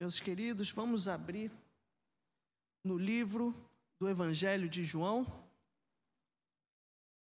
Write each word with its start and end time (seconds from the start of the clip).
Meus 0.00 0.20
queridos, 0.20 0.70
vamos 0.70 1.08
abrir 1.08 1.50
no 2.84 2.96
livro 2.96 3.52
do 3.98 4.08
Evangelho 4.08 4.68
de 4.68 4.84
João. 4.84 5.26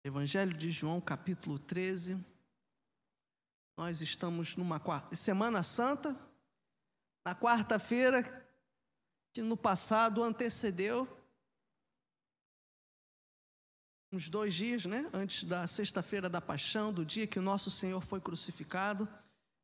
Evangelho 0.04 0.54
de 0.54 0.71
João, 0.71 1.01
capítulo 1.01 1.59
13. 1.59 2.23
Nós 3.79 4.03
estamos 4.03 4.57
numa 4.57 4.79
Semana 5.15 5.62
Santa, 5.62 6.15
na 7.25 7.35
quarta-feira, 7.35 8.23
que 9.32 9.40
no 9.40 9.56
passado 9.56 10.22
antecedeu 10.22 11.08
uns 14.12 14.29
dois 14.29 14.52
dias, 14.52 14.84
né? 14.84 15.08
Antes 15.14 15.45
da 15.45 15.66
sexta-feira 15.66 16.29
da 16.29 16.42
paixão, 16.42 16.92
do 16.92 17.06
dia 17.06 17.27
que 17.27 17.38
o 17.38 17.42
nosso 17.42 17.70
Senhor 17.70 18.02
foi 18.02 18.20
crucificado, 18.20 19.08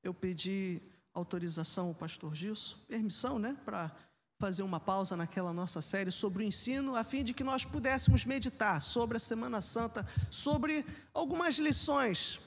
eu 0.03 0.15
pedi 0.15 0.81
autorização 1.19 1.89
ao 1.89 1.95
pastor 1.95 2.35
Gilson, 2.35 2.77
permissão, 2.87 3.39
né, 3.39 3.57
para 3.65 3.91
fazer 4.39 4.63
uma 4.63 4.79
pausa 4.79 5.17
naquela 5.17 5.53
nossa 5.53 5.81
série 5.81 6.11
sobre 6.11 6.45
o 6.45 6.47
ensino, 6.47 6.95
a 6.95 7.03
fim 7.03 7.25
de 7.25 7.33
que 7.33 7.43
nós 7.43 7.65
pudéssemos 7.65 8.25
meditar 8.25 8.81
sobre 8.81 9.17
a 9.17 9.21
Semana 9.21 9.61
Santa, 9.61 10.07
sobre 10.31 10.85
algumas 11.15 11.57
lições 11.57 12.39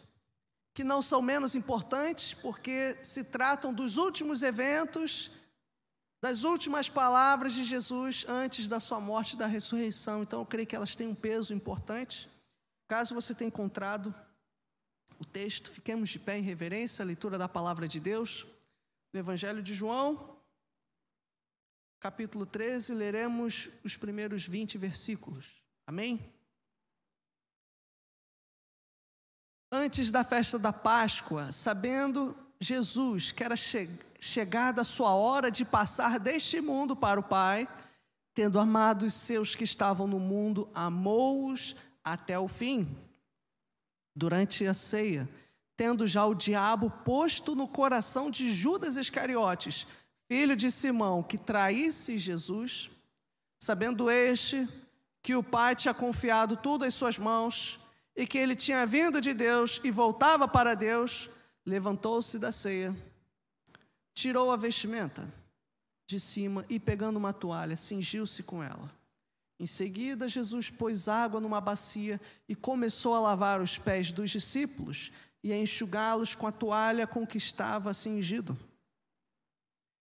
que 0.73 0.83
não 0.83 1.01
são 1.01 1.21
menos 1.21 1.55
importantes, 1.55 2.33
porque 2.33 2.97
se 3.01 3.23
tratam 3.23 3.73
dos 3.73 3.97
últimos 3.97 4.43
eventos, 4.43 5.31
das 6.21 6.43
últimas 6.43 6.87
palavras 6.87 7.53
de 7.53 7.63
Jesus 7.63 8.25
antes 8.27 8.67
da 8.67 8.79
sua 8.79 8.99
morte 8.99 9.33
e 9.33 9.37
da 9.37 9.47
ressurreição. 9.47 10.21
Então, 10.21 10.41
eu 10.41 10.45
creio 10.45 10.67
que 10.67 10.75
elas 10.75 10.95
têm 10.95 11.07
um 11.07 11.15
peso 11.15 11.53
importante. 11.53 12.29
Caso 12.87 13.15
você 13.15 13.33
tenha 13.33 13.47
encontrado 13.47 14.13
o 15.17 15.25
texto, 15.25 15.71
fiquemos 15.71 16.09
de 16.09 16.19
pé 16.19 16.37
em 16.37 16.43
reverência 16.43 17.03
à 17.03 17.05
leitura 17.05 17.37
da 17.37 17.49
palavra 17.49 17.87
de 17.87 17.99
Deus. 17.99 18.45
No 19.11 19.19
Evangelho 19.19 19.63
de 19.63 19.73
João, 19.73 20.37
capítulo 21.99 22.45
13, 22.45 22.93
leremos 22.93 23.69
os 23.83 23.97
primeiros 23.97 24.45
20 24.45 24.77
versículos. 24.77 25.63
Amém? 25.87 26.31
Antes 29.71 30.11
da 30.11 30.23
festa 30.23 30.59
da 30.59 30.71
Páscoa, 30.71 31.51
sabendo 31.51 32.37
Jesus 32.59 33.31
que 33.31 33.43
era 33.43 33.55
che 33.55 33.87
chegada 34.19 34.81
a 34.81 34.85
sua 34.85 35.15
hora 35.15 35.49
de 35.49 35.63
passar 35.63 36.19
deste 36.19 36.59
mundo 36.59 36.95
para 36.95 37.19
o 37.19 37.23
Pai, 37.23 37.67
tendo 38.33 38.59
amado 38.59 39.05
os 39.05 39.13
seus 39.13 39.55
que 39.55 39.63
estavam 39.63 40.05
no 40.05 40.19
mundo, 40.19 40.69
amou-os 40.73 41.75
até 42.03 42.37
o 42.37 42.47
fim. 42.47 42.95
Durante 44.15 44.65
a 44.65 44.73
ceia, 44.73 45.27
tendo 45.79 46.05
já 46.05 46.25
o 46.25 46.35
diabo 46.35 46.89
posto 47.05 47.55
no 47.55 47.65
coração 47.65 48.29
de 48.29 48.51
Judas 48.51 48.97
Iscariotes, 48.97 49.87
filho 50.27 50.53
de 50.53 50.69
Simão, 50.69 51.23
que 51.23 51.37
traísse 51.37 52.17
Jesus, 52.17 52.91
sabendo 53.57 54.11
este 54.11 54.67
que 55.21 55.37
o 55.37 55.41
Pai 55.41 55.77
tinha 55.77 55.93
confiado 55.93 56.57
tudo 56.57 56.85
em 56.85 56.91
suas 56.91 57.17
mãos 57.17 57.79
e 58.13 58.27
que 58.27 58.37
ele 58.37 58.57
tinha 58.57 58.85
vindo 58.85 59.21
de 59.21 59.33
Deus 59.33 59.79
e 59.81 59.89
voltava 59.89 60.49
para 60.49 60.75
Deus, 60.75 61.29
levantou-se 61.65 62.37
da 62.37 62.51
ceia, 62.51 62.93
tirou 64.13 64.51
a 64.51 64.57
vestimenta 64.57 65.33
de 66.05 66.19
cima 66.19 66.65
e, 66.67 66.77
pegando 66.77 67.15
uma 67.15 67.31
toalha, 67.31 67.77
cingiu-se 67.77 68.43
com 68.43 68.61
ela. 68.61 68.91
Em 69.57 69.65
seguida, 69.65 70.27
Jesus 70.27 70.69
pôs 70.69 71.07
água 71.07 71.39
numa 71.39 71.61
bacia 71.61 72.19
e 72.49 72.55
começou 72.55 73.15
a 73.15 73.21
lavar 73.21 73.61
os 73.61 73.77
pés 73.77 74.11
dos 74.11 74.29
discípulos 74.29 75.09
e 75.43 75.53
a 75.53 75.57
enxugá-los 75.57 76.35
com 76.35 76.47
a 76.47 76.51
toalha 76.51 77.07
com 77.07 77.25
que 77.25 77.37
estava 77.37 77.93
cingido. 77.93 78.57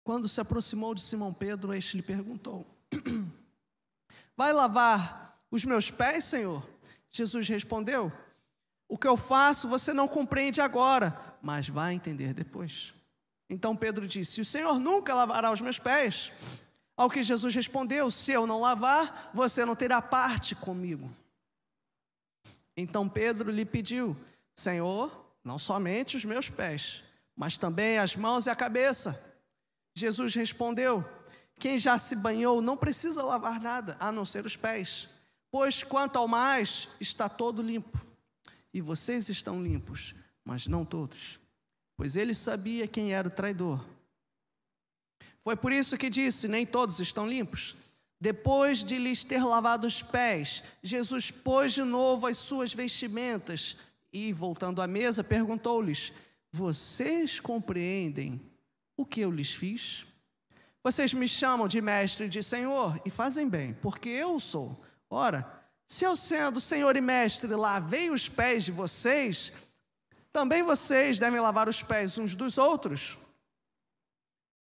Quando 0.04 0.28
se 0.28 0.40
aproximou 0.40 0.94
de 0.94 1.00
Simão 1.00 1.32
Pedro, 1.32 1.72
este 1.72 1.96
lhe 1.96 2.02
perguntou: 2.02 2.66
Vai 4.36 4.52
lavar 4.52 5.40
os 5.50 5.64
meus 5.64 5.90
pés, 5.90 6.24
Senhor? 6.24 6.66
Jesus 7.10 7.48
respondeu: 7.48 8.12
O 8.88 8.98
que 8.98 9.06
eu 9.06 9.16
faço 9.16 9.68
você 9.68 9.92
não 9.92 10.08
compreende 10.08 10.60
agora, 10.60 11.36
mas 11.40 11.68
vai 11.68 11.94
entender 11.94 12.34
depois. 12.34 12.92
Então 13.48 13.76
Pedro 13.76 14.06
disse: 14.06 14.40
O 14.40 14.44
Senhor 14.44 14.80
nunca 14.80 15.14
lavará 15.14 15.52
os 15.52 15.60
meus 15.60 15.78
pés. 15.78 16.32
Ao 16.96 17.08
que 17.08 17.22
Jesus 17.22 17.54
respondeu: 17.54 18.10
Se 18.10 18.32
eu 18.32 18.46
não 18.46 18.60
lavar, 18.60 19.30
você 19.32 19.64
não 19.64 19.76
terá 19.76 20.02
parte 20.02 20.54
comigo. 20.54 21.10
Então 22.76 23.08
Pedro 23.08 23.50
lhe 23.50 23.64
pediu: 23.64 24.16
Senhor, 24.54 25.34
não 25.44 25.58
somente 25.58 26.16
os 26.16 26.24
meus 26.24 26.48
pés, 26.48 27.02
mas 27.36 27.56
também 27.58 27.98
as 27.98 28.14
mãos 28.14 28.46
e 28.46 28.50
a 28.50 28.56
cabeça. 28.56 29.20
Jesus 29.94 30.34
respondeu: 30.34 31.04
Quem 31.58 31.78
já 31.78 31.98
se 31.98 32.14
banhou 32.14 32.60
não 32.60 32.76
precisa 32.76 33.22
lavar 33.22 33.60
nada, 33.60 33.96
a 33.98 34.12
não 34.12 34.24
ser 34.24 34.44
os 34.44 34.56
pés, 34.56 35.08
pois 35.50 35.82
quanto 35.82 36.16
ao 36.16 36.28
mais 36.28 36.88
está 37.00 37.28
todo 37.28 37.62
limpo. 37.62 38.00
E 38.72 38.80
vocês 38.80 39.28
estão 39.28 39.62
limpos, 39.62 40.14
mas 40.44 40.66
não 40.66 40.84
todos. 40.84 41.38
Pois 41.96 42.16
ele 42.16 42.34
sabia 42.34 42.88
quem 42.88 43.12
era 43.12 43.28
o 43.28 43.30
traidor. 43.30 43.84
Foi 45.42 45.56
por 45.56 45.72
isso 45.72 45.98
que 45.98 46.08
disse: 46.08 46.48
Nem 46.48 46.64
todos 46.64 47.00
estão 47.00 47.26
limpos. 47.26 47.76
Depois 48.20 48.84
de 48.84 48.98
lhes 48.98 49.24
ter 49.24 49.42
lavado 49.42 49.84
os 49.84 50.00
pés, 50.00 50.62
Jesus 50.80 51.32
pôs 51.32 51.72
de 51.72 51.82
novo 51.82 52.28
as 52.28 52.38
suas 52.38 52.72
vestimentas 52.72 53.76
e, 54.12 54.32
voltando 54.32 54.82
à 54.82 54.86
mesa, 54.86 55.24
perguntou-lhes: 55.24 56.12
Vocês 56.50 57.40
compreendem 57.40 58.40
o 58.96 59.06
que 59.06 59.20
eu 59.20 59.30
lhes 59.30 59.54
fiz? 59.54 60.06
Vocês 60.84 61.14
me 61.14 61.28
chamam 61.28 61.68
de 61.68 61.80
mestre 61.80 62.26
e 62.26 62.28
de 62.28 62.42
senhor, 62.42 63.00
e 63.04 63.10
fazem 63.10 63.48
bem, 63.48 63.72
porque 63.74 64.08
eu 64.08 64.38
sou. 64.40 64.82
Ora, 65.08 65.62
se 65.88 66.04
eu 66.04 66.16
sendo 66.16 66.60
senhor 66.60 66.96
e 66.96 67.00
mestre 67.00 67.54
lavei 67.54 68.10
os 68.10 68.28
pés 68.28 68.64
de 68.64 68.72
vocês, 68.72 69.52
também 70.32 70.62
vocês 70.62 71.18
devem 71.18 71.40
lavar 71.40 71.68
os 71.68 71.82
pés 71.82 72.18
uns 72.18 72.34
dos 72.34 72.58
outros. 72.58 73.18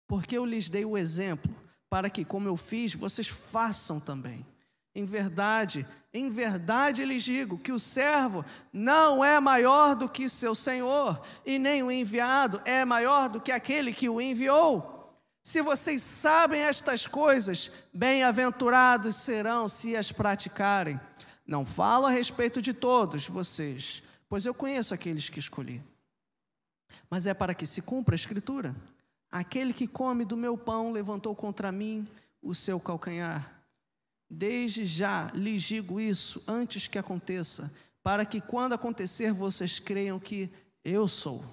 Porque 0.06 0.36
eu 0.36 0.44
lhes 0.44 0.68
dei 0.68 0.84
o 0.84 0.98
exemplo, 0.98 1.54
para 1.88 2.10
que, 2.10 2.24
como 2.24 2.48
eu 2.48 2.56
fiz, 2.56 2.94
vocês 2.94 3.28
façam 3.28 4.00
também. 4.00 4.44
Em 4.94 5.04
verdade, 5.04 5.86
em 6.12 6.28
verdade 6.30 7.04
lhes 7.04 7.22
digo 7.22 7.58
que 7.58 7.70
o 7.70 7.78
servo 7.78 8.44
não 8.72 9.24
é 9.24 9.38
maior 9.38 9.94
do 9.94 10.08
que 10.08 10.28
seu 10.28 10.54
senhor, 10.54 11.22
e 11.46 11.58
nem 11.58 11.82
o 11.82 11.90
enviado 11.90 12.60
é 12.64 12.84
maior 12.84 13.28
do 13.28 13.40
que 13.40 13.52
aquele 13.52 13.92
que 13.92 14.08
o 14.08 14.20
enviou. 14.20 14.98
Se 15.42 15.62
vocês 15.62 16.02
sabem 16.02 16.60
estas 16.60 17.06
coisas, 17.06 17.70
bem-aventurados 17.94 19.16
serão 19.16 19.68
se 19.68 19.96
as 19.96 20.12
praticarem. 20.12 21.00
Não 21.46 21.64
falo 21.64 22.06
a 22.06 22.10
respeito 22.10 22.60
de 22.60 22.74
todos 22.74 23.26
vocês, 23.26 24.02
pois 24.28 24.44
eu 24.44 24.52
conheço 24.52 24.92
aqueles 24.92 25.30
que 25.30 25.38
escolhi. 25.38 25.82
Mas 27.08 27.26
é 27.26 27.32
para 27.32 27.54
que 27.54 27.66
se 27.66 27.80
cumpra 27.80 28.14
a 28.14 28.16
Escritura: 28.16 28.74
aquele 29.30 29.72
que 29.72 29.86
come 29.86 30.24
do 30.24 30.36
meu 30.36 30.58
pão 30.58 30.90
levantou 30.90 31.34
contra 31.34 31.72
mim 31.72 32.06
o 32.42 32.54
seu 32.54 32.78
calcanhar. 32.78 33.59
Desde 34.30 34.86
já 34.86 35.26
lhes 35.34 35.64
digo 35.64 36.00
isso 36.00 36.40
antes 36.46 36.86
que 36.86 36.96
aconteça, 36.96 37.74
para 38.00 38.24
que 38.24 38.40
quando 38.40 38.74
acontecer 38.74 39.32
vocês 39.32 39.80
creiam 39.80 40.20
que 40.20 40.48
eu 40.84 41.08
sou. 41.08 41.44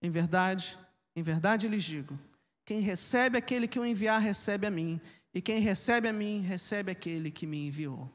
Em 0.00 0.08
verdade, 0.08 0.78
em 1.14 1.22
verdade 1.22 1.68
lhes 1.68 1.84
digo: 1.84 2.18
quem 2.64 2.80
recebe 2.80 3.36
aquele 3.36 3.68
que 3.68 3.78
o 3.78 3.84
enviar, 3.84 4.22
recebe 4.22 4.66
a 4.66 4.70
mim, 4.70 4.98
e 5.34 5.42
quem 5.42 5.60
recebe 5.60 6.08
a 6.08 6.12
mim, 6.14 6.40
recebe 6.40 6.90
aquele 6.90 7.30
que 7.30 7.46
me 7.46 7.66
enviou. 7.66 8.10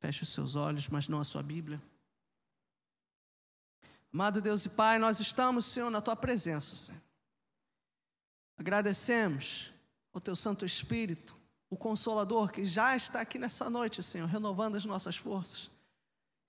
Feche 0.00 0.24
os 0.24 0.30
seus 0.30 0.56
olhos, 0.56 0.88
mas 0.88 1.06
não 1.06 1.20
a 1.20 1.24
sua 1.24 1.42
Bíblia. 1.42 1.80
Amado 4.12 4.40
Deus 4.40 4.64
e 4.64 4.68
Pai, 4.68 4.98
nós 4.98 5.20
estamos, 5.20 5.66
Senhor, 5.66 5.88
na 5.88 6.00
tua 6.00 6.16
presença, 6.16 6.74
Senhor. 6.74 7.00
Agradecemos 8.56 9.72
ao 10.12 10.20
teu 10.20 10.34
Santo 10.34 10.64
Espírito 10.64 11.43
o 11.74 11.76
Consolador 11.76 12.50
que 12.50 12.64
já 12.64 12.96
está 12.96 13.20
aqui 13.20 13.38
nessa 13.38 13.68
noite, 13.68 14.02
Senhor, 14.02 14.28
renovando 14.28 14.76
as 14.76 14.84
nossas 14.84 15.16
forças. 15.16 15.70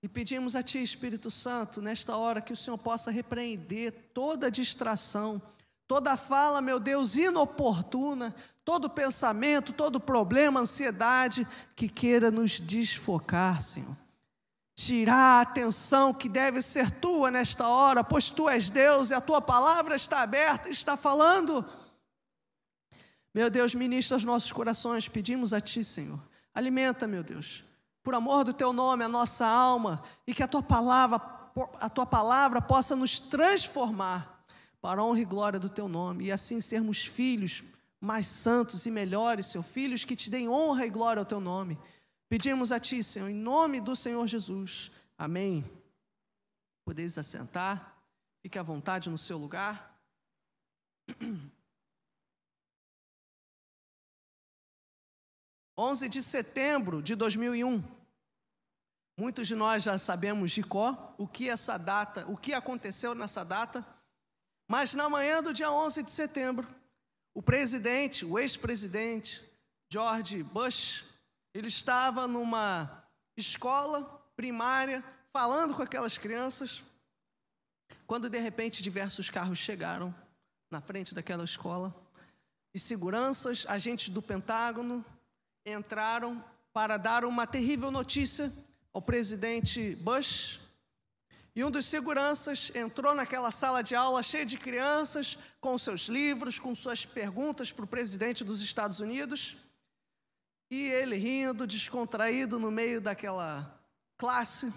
E 0.02 0.08
pedimos 0.08 0.54
a 0.54 0.62
Ti, 0.62 0.82
Espírito 0.82 1.30
Santo, 1.30 1.82
nesta 1.82 2.16
hora, 2.16 2.40
que 2.40 2.52
o 2.52 2.56
Senhor 2.56 2.78
possa 2.78 3.10
repreender 3.10 3.92
toda 4.14 4.50
distração, 4.50 5.42
toda 5.86 6.16
fala, 6.16 6.60
meu 6.60 6.78
Deus, 6.78 7.16
inoportuna, 7.16 8.34
todo 8.64 8.88
pensamento, 8.88 9.72
todo 9.72 9.98
problema, 9.98 10.60
ansiedade 10.60 11.46
que 11.74 11.88
queira 11.88 12.30
nos 12.30 12.60
desfocar, 12.60 13.60
Senhor. 13.60 13.96
Tirar 14.76 15.38
a 15.38 15.40
atenção 15.40 16.14
que 16.14 16.28
deve 16.28 16.62
ser 16.62 16.90
tua 16.90 17.30
nesta 17.30 17.66
hora, 17.66 18.04
pois 18.04 18.30
tu 18.30 18.48
és 18.48 18.70
Deus 18.70 19.10
e 19.10 19.14
a 19.14 19.20
tua 19.20 19.40
palavra 19.40 19.96
está 19.96 20.20
aberta, 20.20 20.68
está 20.68 20.96
falando. 20.96 21.64
Meu 23.36 23.50
Deus, 23.50 23.74
ministra 23.74 24.16
os 24.16 24.24
nossos 24.24 24.50
corações, 24.50 25.08
pedimos 25.08 25.52
a 25.52 25.60
Ti, 25.60 25.84
Senhor. 25.84 26.18
Alimenta, 26.54 27.06
meu 27.06 27.22
Deus, 27.22 27.62
por 28.02 28.14
amor 28.14 28.44
do 28.44 28.54
Teu 28.54 28.72
nome, 28.72 29.04
a 29.04 29.08
nossa 29.08 29.46
alma, 29.46 30.02
e 30.26 30.32
que 30.32 30.42
a 30.42 30.48
Tua 30.48 30.62
palavra, 30.62 31.20
a 31.78 31.90
Tua 31.90 32.06
palavra 32.06 32.62
possa 32.62 32.96
nos 32.96 33.20
transformar 33.20 34.42
para 34.80 35.02
a 35.02 35.04
honra 35.04 35.20
e 35.20 35.24
glória 35.26 35.58
do 35.60 35.68
Teu 35.68 35.86
nome, 35.86 36.24
e 36.24 36.32
assim 36.32 36.62
sermos 36.62 37.04
filhos 37.04 37.62
mais 38.00 38.26
santos 38.26 38.86
e 38.86 38.90
melhores, 38.90 39.44
Senhor, 39.44 39.64
filhos 39.64 40.02
que 40.02 40.16
te 40.16 40.30
deem 40.30 40.48
honra 40.48 40.86
e 40.86 40.90
glória 40.90 41.20
ao 41.20 41.26
teu 41.26 41.38
nome. 41.38 41.78
Pedimos 42.30 42.72
a 42.72 42.80
Ti, 42.80 43.02
Senhor, 43.02 43.28
em 43.28 43.34
nome 43.34 43.82
do 43.82 43.94
Senhor 43.94 44.26
Jesus. 44.26 44.90
Amém. 45.18 45.62
Podeis 46.86 47.18
assentar, 47.18 48.00
fique 48.40 48.58
à 48.58 48.62
vontade 48.62 49.10
no 49.10 49.18
seu 49.18 49.36
lugar. 49.36 49.94
11 55.78 56.08
de 56.08 56.22
setembro 56.22 57.02
de 57.02 57.14
2001. 57.14 57.84
Muitos 59.18 59.46
de 59.46 59.54
nós 59.54 59.82
já 59.82 59.98
sabemos 59.98 60.50
de 60.50 60.62
cor 60.62 61.14
o 61.18 61.28
que 61.28 61.48
essa 61.50 61.78
data, 61.78 62.26
o 62.28 62.36
que 62.36 62.54
aconteceu 62.54 63.14
nessa 63.14 63.44
data. 63.44 63.86
Mas 64.68 64.94
na 64.94 65.08
manhã 65.08 65.42
do 65.42 65.52
dia 65.52 65.70
11 65.70 66.02
de 66.02 66.10
setembro, 66.10 66.66
o 67.34 67.42
presidente, 67.42 68.24
o 68.24 68.38
ex-presidente 68.38 69.44
George 69.90 70.42
Bush, 70.42 71.04
ele 71.54 71.68
estava 71.68 72.26
numa 72.26 73.04
escola 73.36 74.02
primária 74.34 75.04
falando 75.32 75.74
com 75.74 75.82
aquelas 75.82 76.16
crianças, 76.16 76.82
quando 78.06 78.30
de 78.30 78.38
repente 78.38 78.82
diversos 78.82 79.28
carros 79.28 79.58
chegaram 79.58 80.14
na 80.70 80.80
frente 80.80 81.14
daquela 81.14 81.44
escola 81.44 81.94
e 82.74 82.78
seguranças, 82.78 83.64
agentes 83.68 84.08
do 84.08 84.22
Pentágono, 84.22 85.04
entraram 85.66 86.42
para 86.72 86.96
dar 86.96 87.24
uma 87.24 87.46
terrível 87.46 87.90
notícia 87.90 88.52
ao 88.92 89.02
presidente 89.02 89.96
Bush. 89.96 90.60
E 91.54 91.64
um 91.64 91.70
dos 91.70 91.86
seguranças 91.86 92.70
entrou 92.74 93.14
naquela 93.14 93.50
sala 93.50 93.82
de 93.82 93.94
aula 93.94 94.22
cheia 94.22 94.46
de 94.46 94.56
crianças, 94.56 95.36
com 95.60 95.76
seus 95.76 96.02
livros, 96.02 96.58
com 96.58 96.74
suas 96.74 97.04
perguntas 97.04 97.72
para 97.72 97.84
o 97.84 97.88
presidente 97.88 98.44
dos 98.44 98.60
Estados 98.60 99.00
Unidos. 99.00 99.56
E 100.70 100.82
ele 100.82 101.16
rindo, 101.16 101.66
descontraído 101.66 102.60
no 102.60 102.70
meio 102.70 103.00
daquela 103.00 103.80
classe, 104.16 104.72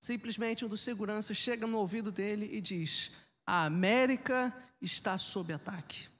simplesmente 0.00 0.64
um 0.64 0.68
dos 0.68 0.80
seguranças 0.80 1.36
chega 1.36 1.66
no 1.66 1.78
ouvido 1.78 2.10
dele 2.10 2.48
e 2.52 2.60
diz: 2.60 3.12
A 3.46 3.64
América 3.64 4.52
está 4.80 5.16
sob 5.16 5.52
ataque. 5.52 6.11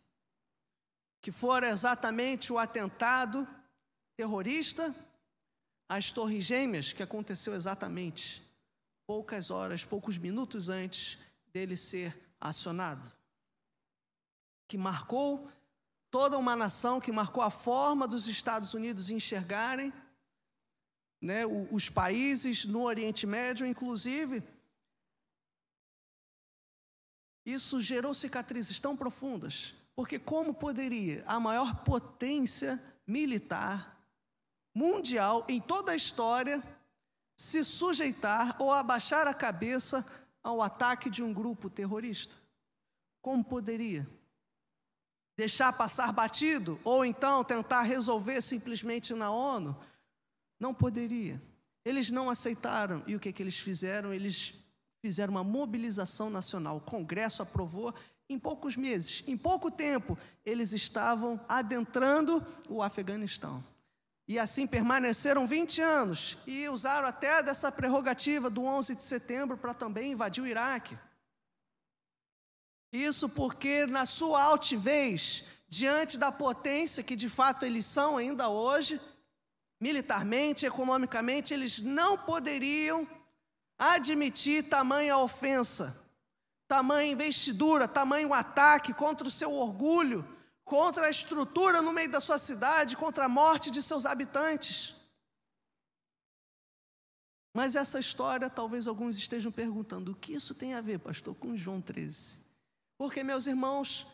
Que 1.23 1.31
fora 1.31 1.71
exatamente 1.71 2.53
o 2.53 2.59
atentado 2.59 3.49
terrorista 4.17 4.95
às 5.89 6.11
Torres 6.11 6.45
Gêmeas, 6.45 6.93
que 6.93 7.03
aconteceu 7.03 7.55
exatamente 7.55 8.43
poucas 9.07 9.51
horas, 9.51 9.85
poucos 9.85 10.19
minutos 10.19 10.69
antes 10.69 11.19
dele 11.53 11.77
ser 11.77 12.15
acionado. 12.41 13.11
Que 14.67 14.77
marcou 14.77 15.49
toda 16.11 16.37
uma 16.37 16.57
nação, 16.57 17.01
que 17.01 17.13
marcou 17.13 17.43
a 17.43 17.51
forma 17.51 18.07
dos 18.09 18.27
Estados 18.27 18.75
Unidos 18.75 19.09
enxergarem 19.09 19.93
né, 21.21 21.47
os 21.47 21.89
países 21.89 22.65
no 22.65 22.83
Oriente 22.83 23.27
Médio, 23.27 23.65
inclusive. 23.65 24.43
Isso 27.47 27.81
gerou 27.81 28.13
cicatrizes 28.13 28.81
tão 28.81 28.97
profundas, 28.97 29.75
porque 29.95 30.19
como 30.19 30.55
poderia 30.55 31.23
a 31.27 31.39
maior 31.39 31.85
potência 31.85 32.81
militar 33.07 34.01
mundial 34.75 35.45
em 35.49 35.61
toda 35.61 35.93
a 35.93 35.97
história 35.97 36.63
se 37.37 37.63
sujeitar 37.65 38.57
ou 38.61 38.73
abaixar 38.73 39.27
a 39.27 39.35
cabeça 39.35 40.05
ao 40.43 40.63
ataque 40.63 41.11
de 41.11 41.23
um 41.23 41.33
grupo 41.33 41.69
terrorista? 41.69 42.37
Como 43.21 43.45
poderia? 43.45 44.09
Deixar 45.37 45.73
passar 45.73 46.13
batido 46.13 46.79
ou 46.85 47.05
então 47.05 47.45
tentar 47.45 47.83
resolver 47.83 48.41
simplesmente 48.41 49.15
na 49.15 49.31
ONU? 49.31 49.77
Não 50.59 50.75
poderia. 50.75 51.41
Eles 51.85 52.11
não 52.11 52.31
aceitaram. 52.31 53.03
E 53.07 53.17
o 53.17 53.21
que, 53.21 53.33
que 53.33 53.43
eles 53.43 53.59
fizeram? 53.59 54.13
Eles 54.13 54.55
fizeram 55.01 55.33
uma 55.33 55.45
mobilização 55.45 56.31
nacional. 56.31 56.77
O 56.77 56.81
Congresso 56.81 57.43
aprovou. 57.43 57.95
Em 58.29 58.39
poucos 58.39 58.77
meses, 58.77 59.23
em 59.27 59.37
pouco 59.37 59.71
tempo, 59.71 60.19
eles 60.45 60.73
estavam 60.73 61.41
adentrando 61.49 62.45
o 62.69 62.83
Afeganistão. 62.83 63.63
E 64.27 64.39
assim 64.39 64.67
permaneceram 64.67 65.47
20 65.47 65.81
anos 65.83 66.39
e 66.47 66.69
usaram 66.69 67.07
até 67.07 67.43
dessa 67.43 67.71
prerrogativa 67.71 68.49
do 68.49 68.65
11 68.65 68.95
de 68.95 69.03
setembro 69.03 69.59
para 69.59 69.75
também 69.75 70.13
invadir 70.13 70.43
o 70.43 70.47
Iraque. 70.47 70.97
Isso 72.93 73.29
porque, 73.29 73.87
na 73.87 74.07
sua 74.07 74.43
altivez, 74.43 75.45
diante 75.69 76.19
da 76.19 76.31
potência 76.31 77.03
que 77.03 77.17
de 77.17 77.29
fato 77.29 77.65
eles 77.65 77.87
são 77.87 78.19
ainda 78.19 78.49
hoje, 78.49 79.01
militarmente, 79.81 80.67
economicamente, 80.67 81.53
eles 81.53 81.81
não 81.81 82.17
poderiam 82.17 83.09
admitir 83.79 84.69
tamanha 84.69 85.17
ofensa, 85.17 85.97
tamanha 86.73 87.13
investidura, 87.13 87.87
tamanho 87.87 88.33
ataque 88.33 88.95
contra 88.95 89.29
o 89.29 89.31
seu 89.31 89.53
orgulho, 89.53 90.27
contra 90.65 91.07
a 91.07 91.11
estrutura 91.11 91.83
no 91.83 91.93
meio 91.93 92.11
da 92.11 92.19
sua 92.19 92.39
cidade, 92.39 92.97
contra 92.97 93.27
a 93.27 93.29
morte 93.29 93.71
de 93.71 93.83
seus 93.83 94.07
habitantes. 94.07 94.95
Mas 97.55 97.77
essa 97.77 98.01
história, 98.01 98.49
talvez 98.49 98.89
alguns 98.89 99.19
estejam 99.19 99.53
perguntando: 99.53 100.13
o 100.13 100.15
que 100.15 100.33
isso 100.33 100.55
tem 100.55 100.73
a 100.73 100.81
ver, 100.81 100.99
pastor, 100.99 101.35
com 101.35 101.55
João 101.55 101.79
13? 101.79 102.41
Porque, 102.97 103.23
meus 103.23 103.47
irmãos, 103.47 104.07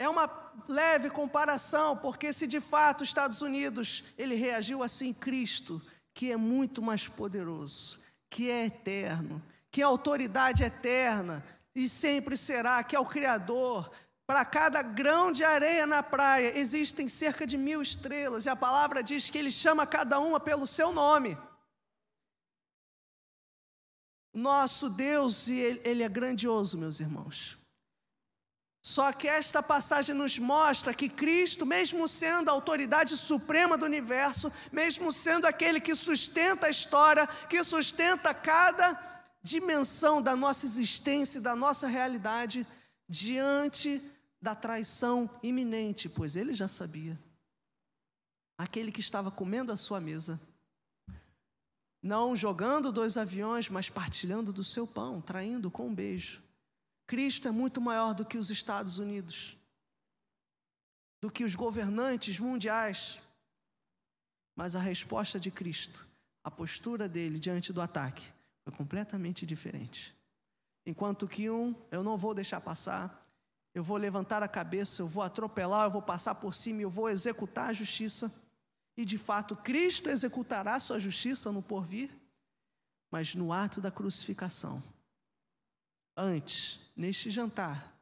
é 0.00 0.08
uma 0.08 0.28
leve 0.68 1.08
comparação, 1.08 1.96
porque 1.96 2.32
se 2.32 2.48
de 2.48 2.58
fato 2.58 3.02
os 3.02 3.08
Estados 3.08 3.40
Unidos 3.40 4.02
ele 4.18 4.34
reagiu 4.34 4.82
assim, 4.82 5.12
Cristo, 5.12 5.80
que 6.12 6.32
é 6.32 6.36
muito 6.36 6.82
mais 6.82 7.06
poderoso, 7.06 8.00
que 8.28 8.50
é 8.50 8.66
eterno, 8.66 9.40
que 9.70 9.80
é 9.80 9.84
autoridade 9.84 10.64
eterna 10.64 11.44
e 11.74 11.88
sempre 11.88 12.36
será, 12.36 12.82
que 12.82 12.96
é 12.96 13.00
o 13.00 13.06
Criador, 13.06 13.90
para 14.26 14.44
cada 14.44 14.82
grão 14.82 15.32
de 15.32 15.42
areia 15.42 15.86
na 15.86 16.02
praia 16.02 16.58
existem 16.58 17.08
cerca 17.08 17.46
de 17.46 17.56
mil 17.56 17.80
estrelas, 17.80 18.44
e 18.44 18.50
a 18.50 18.56
palavra 18.56 19.02
diz 19.02 19.30
que 19.30 19.38
ele 19.38 19.50
chama 19.50 19.86
cada 19.86 20.18
uma 20.20 20.38
pelo 20.38 20.66
seu 20.66 20.92
nome. 20.92 21.36
Nosso 24.34 24.90
Deus, 24.90 25.48
ele, 25.48 25.80
ele 25.84 26.02
é 26.02 26.08
grandioso, 26.08 26.76
meus 26.76 27.00
irmãos. 27.00 27.58
Só 28.82 29.12
que 29.12 29.26
esta 29.26 29.62
passagem 29.62 30.14
nos 30.14 30.38
mostra 30.38 30.94
que 30.94 31.08
Cristo, 31.08 31.66
mesmo 31.66 32.06
sendo 32.06 32.48
a 32.48 32.52
autoridade 32.52 33.16
suprema 33.16 33.76
do 33.76 33.84
universo, 33.84 34.52
mesmo 34.70 35.12
sendo 35.12 35.46
aquele 35.46 35.80
que 35.80 35.94
sustenta 35.94 36.66
a 36.66 36.70
história, 36.70 37.26
que 37.48 37.62
sustenta 37.64 38.32
cada 38.32 38.94
dimensão 39.48 40.20
da 40.20 40.36
nossa 40.36 40.66
existência, 40.66 41.40
da 41.40 41.56
nossa 41.56 41.86
realidade, 41.86 42.66
diante 43.08 44.02
da 44.40 44.54
traição 44.54 45.28
iminente, 45.42 46.08
pois 46.08 46.36
ele 46.36 46.52
já 46.52 46.68
sabia. 46.68 47.18
Aquele 48.58 48.92
que 48.92 49.00
estava 49.00 49.30
comendo 49.30 49.72
a 49.72 49.76
sua 49.76 50.00
mesa, 50.00 50.38
não 52.02 52.36
jogando 52.36 52.92
dois 52.92 53.16
aviões, 53.16 53.68
mas 53.70 53.88
partilhando 53.88 54.52
do 54.52 54.62
seu 54.62 54.86
pão, 54.86 55.20
traindo 55.20 55.70
com 55.70 55.88
um 55.88 55.94
beijo. 55.94 56.42
Cristo 57.06 57.48
é 57.48 57.50
muito 57.50 57.80
maior 57.80 58.14
do 58.14 58.24
que 58.24 58.36
os 58.36 58.50
Estados 58.50 58.98
Unidos, 58.98 59.56
do 61.22 61.30
que 61.30 61.42
os 61.42 61.54
governantes 61.54 62.38
mundiais. 62.38 63.20
Mas 64.54 64.76
a 64.76 64.80
resposta 64.80 65.40
de 65.40 65.50
Cristo, 65.50 66.06
a 66.44 66.50
postura 66.50 67.08
dele 67.08 67.38
diante 67.38 67.72
do 67.72 67.80
ataque, 67.80 68.37
foi 68.68 68.76
completamente 68.76 69.46
diferente. 69.46 70.14
Enquanto 70.84 71.26
que 71.26 71.48
um, 71.48 71.74
eu 71.90 72.02
não 72.02 72.18
vou 72.18 72.34
deixar 72.34 72.60
passar, 72.60 73.26
eu 73.74 73.82
vou 73.82 73.96
levantar 73.96 74.42
a 74.42 74.48
cabeça, 74.48 75.00
eu 75.00 75.08
vou 75.08 75.22
atropelar, 75.22 75.86
eu 75.86 75.90
vou 75.90 76.02
passar 76.02 76.34
por 76.34 76.54
cima, 76.54 76.82
eu 76.82 76.90
vou 76.90 77.08
executar 77.08 77.70
a 77.70 77.72
justiça. 77.72 78.30
E 78.96 79.04
de 79.04 79.16
fato, 79.16 79.56
Cristo 79.56 80.10
executará 80.10 80.78
sua 80.80 80.98
justiça 80.98 81.50
no 81.50 81.62
porvir, 81.62 82.10
mas 83.10 83.34
no 83.34 83.52
ato 83.52 83.80
da 83.80 83.90
crucificação. 83.90 84.82
Antes, 86.14 86.80
neste 86.94 87.30
jantar, 87.30 87.98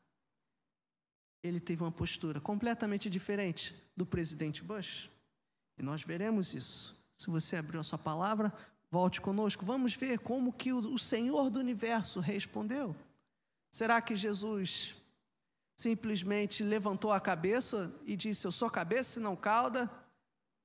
ele 1.43 1.61
teve 1.61 1.83
uma 1.83 1.93
postura 1.93 2.41
completamente 2.41 3.09
diferente 3.09 3.75
do 3.97 4.05
presidente 4.05 4.65
Bush. 4.65 5.11
E 5.79 5.83
nós 5.83 6.03
veremos 6.03 6.55
isso. 6.55 7.01
Se 7.17 7.31
você 7.31 7.57
abriu 7.57 7.81
a 7.81 7.85
sua 7.85 7.99
palavra, 7.99 8.53
volte 8.91 9.21
conosco. 9.21 9.65
Vamos 9.65 9.95
ver 9.95 10.19
como 10.19 10.53
que 10.53 10.73
o 10.73 10.99
Senhor 10.99 11.51
do 11.51 11.59
universo 11.59 12.21
respondeu. 12.21 12.95
Será 13.71 14.01
que 14.01 14.15
Jesus 14.15 14.95
simplesmente 15.77 16.63
levantou 16.63 17.13
a 17.13 17.21
cabeça 17.21 17.93
e 18.05 18.17
disse: 18.17 18.47
Eu 18.47 18.53
sou 18.53 18.71
cabeça 18.71 19.19
e 19.19 19.23
não 19.23 19.37
cauda. 19.37 19.91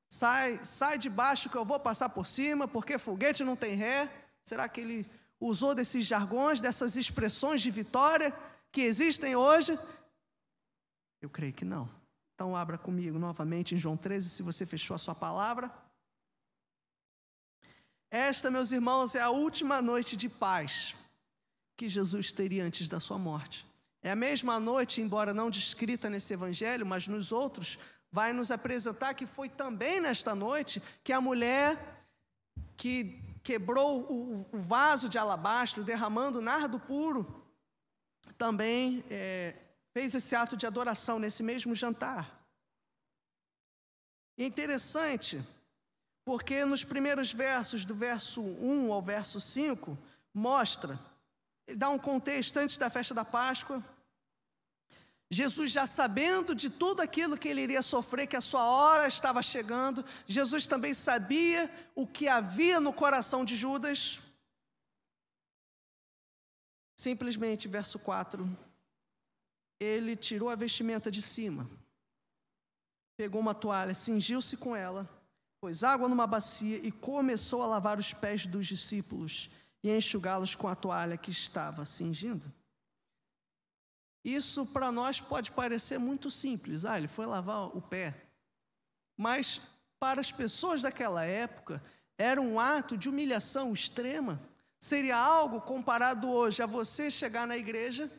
Sai, 0.10 0.60
sai 0.64 0.98
de 0.98 1.10
baixo 1.10 1.50
que 1.50 1.56
eu 1.56 1.66
vou 1.66 1.80
passar 1.80 2.10
por 2.10 2.26
cima, 2.26 2.68
porque 2.68 2.98
foguete 2.98 3.44
não 3.44 3.56
tem 3.56 3.76
ré. 3.76 4.12
Será 4.44 4.68
que 4.68 4.82
ele 4.82 5.10
usou 5.40 5.74
desses 5.74 6.06
jargões, 6.06 6.60
dessas 6.60 6.98
expressões 6.98 7.62
de 7.62 7.72
vitória 7.72 8.34
que 8.72 8.82
existem 8.82 9.36
hoje? 9.36 9.78
Eu 11.22 11.30
creio 11.30 11.54
que 11.54 11.64
não. 11.64 11.90
Então, 12.36 12.56
abra 12.56 12.78
comigo 12.78 13.20
novamente 13.20 13.76
em 13.76 13.78
João 13.78 13.96
13, 13.96 14.30
se 14.30 14.44
você 14.44 14.66
fechou 14.66 14.96
a 14.96 14.98
sua 14.98 15.14
palavra. 15.14 15.72
Esta, 18.12 18.52
meus 18.52 18.74
irmãos, 18.74 19.16
é 19.16 19.22
a 19.22 19.30
última 19.30 19.82
noite 19.82 20.18
de 20.18 20.28
paz 20.28 20.94
que 21.78 21.88
Jesus 21.88 22.34
teria 22.34 22.66
antes 22.66 22.90
da 22.90 23.00
sua 23.00 23.18
morte. 23.18 23.66
É 24.04 24.12
a 24.12 24.16
mesma 24.16 24.60
noite, 24.60 25.00
embora 25.00 25.34
não 25.34 25.50
descrita 25.50 26.10
nesse 26.10 26.34
evangelho, 26.34 26.86
mas 26.86 27.08
nos 27.08 27.32
outros, 27.32 27.80
vai 28.12 28.34
nos 28.34 28.52
apresentar 28.52 29.14
que 29.14 29.26
foi 29.26 29.48
também 29.48 30.02
nesta 30.02 30.36
noite 30.36 30.82
que 31.06 31.14
a 31.14 31.22
mulher 31.22 32.04
que 32.76 33.18
quebrou 33.42 34.02
o, 34.12 34.46
o 34.52 34.60
vaso 34.60 35.08
de 35.08 35.18
alabastro, 35.18 35.82
derramando 35.82 36.42
nardo 36.42 36.80
puro, 36.80 37.42
também 38.38 39.06
é, 39.10 39.56
fez 39.94 40.14
esse 40.14 40.36
ato 40.36 40.58
de 40.58 40.68
adoração 40.68 41.18
nesse 41.18 41.42
mesmo 41.42 41.74
jantar. 41.74 42.46
É 44.38 44.44
interessante, 44.44 45.42
porque 46.32 46.64
nos 46.64 46.86
primeiros 46.86 47.34
versos, 47.34 47.84
do 47.84 47.94
verso 47.94 48.42
1 48.42 48.94
ao 48.94 49.02
verso 49.02 49.38
5, 49.38 49.98
mostra, 50.34 50.98
dá 51.76 51.90
um 51.90 52.00
contexto 52.00 52.56
antes 52.56 52.78
da 52.78 52.90
festa 52.90 53.14
da 53.14 53.26
Páscoa, 53.26 53.84
Jesus, 55.30 55.74
já 55.74 55.86
sabendo 55.86 56.56
de 56.56 56.70
tudo 56.70 57.02
aquilo 57.02 57.38
que 57.38 57.50
ele 57.50 57.60
iria 57.60 57.82
sofrer, 57.82 58.28
que 58.28 58.38
a 58.38 58.40
sua 58.40 58.64
hora 58.64 59.10
estava 59.10 59.44
chegando, 59.44 60.06
Jesus 60.26 60.66
também 60.66 60.94
sabia 60.94 61.70
o 61.94 62.08
que 62.08 62.30
havia 62.30 62.80
no 62.80 62.94
coração 62.94 63.44
de 63.44 63.58
Judas. 63.58 64.22
Simplesmente, 66.96 67.68
verso 67.68 68.00
4, 68.00 68.50
ele 69.82 70.16
tirou 70.16 70.50
a 70.50 70.56
vestimenta 70.56 71.12
de 71.12 71.22
cima, 71.22 71.70
pegou 73.18 73.42
uma 73.42 73.54
toalha, 73.54 73.94
cingiu-se 73.94 74.56
com 74.56 74.74
ela, 74.74 75.20
pôs 75.62 75.84
água 75.84 76.10
numa 76.10 76.26
bacia 76.26 76.78
e 76.78 76.92
começou 76.92 77.62
a 77.62 77.68
lavar 77.68 78.00
os 78.00 78.12
pés 78.14 78.48
dos 78.48 78.66
discípulos 78.66 79.48
e 79.84 79.96
enxugá-los 79.96 80.56
com 80.56 80.68
a 80.68 80.76
toalha 80.76 81.16
que 81.16 81.30
estava 81.30 81.86
cingindo. 81.86 82.52
Isso 84.26 84.66
para 84.66 84.92
nós 84.92 85.22
pode 85.22 85.52
parecer 85.52 86.00
muito 86.00 86.32
simples. 86.32 86.84
Ah, 86.84 86.98
ele 86.98 87.08
foi 87.08 87.28
lavar 87.28 87.78
o 87.78 87.82
pé. 87.82 88.16
Mas 89.16 89.62
para 90.00 90.20
as 90.20 90.32
pessoas 90.32 90.82
daquela 90.82 91.24
época, 91.24 91.82
era 92.18 92.42
um 92.42 92.60
ato 92.60 92.98
de 92.98 93.08
humilhação 93.08 93.72
extrema. 93.72 94.42
Seria 94.80 95.16
algo 95.16 95.62
comparado 95.62 96.28
hoje 96.28 96.64
a 96.64 96.66
você 96.66 97.12
chegar 97.12 97.46
na 97.46 97.56
igreja 97.56 98.12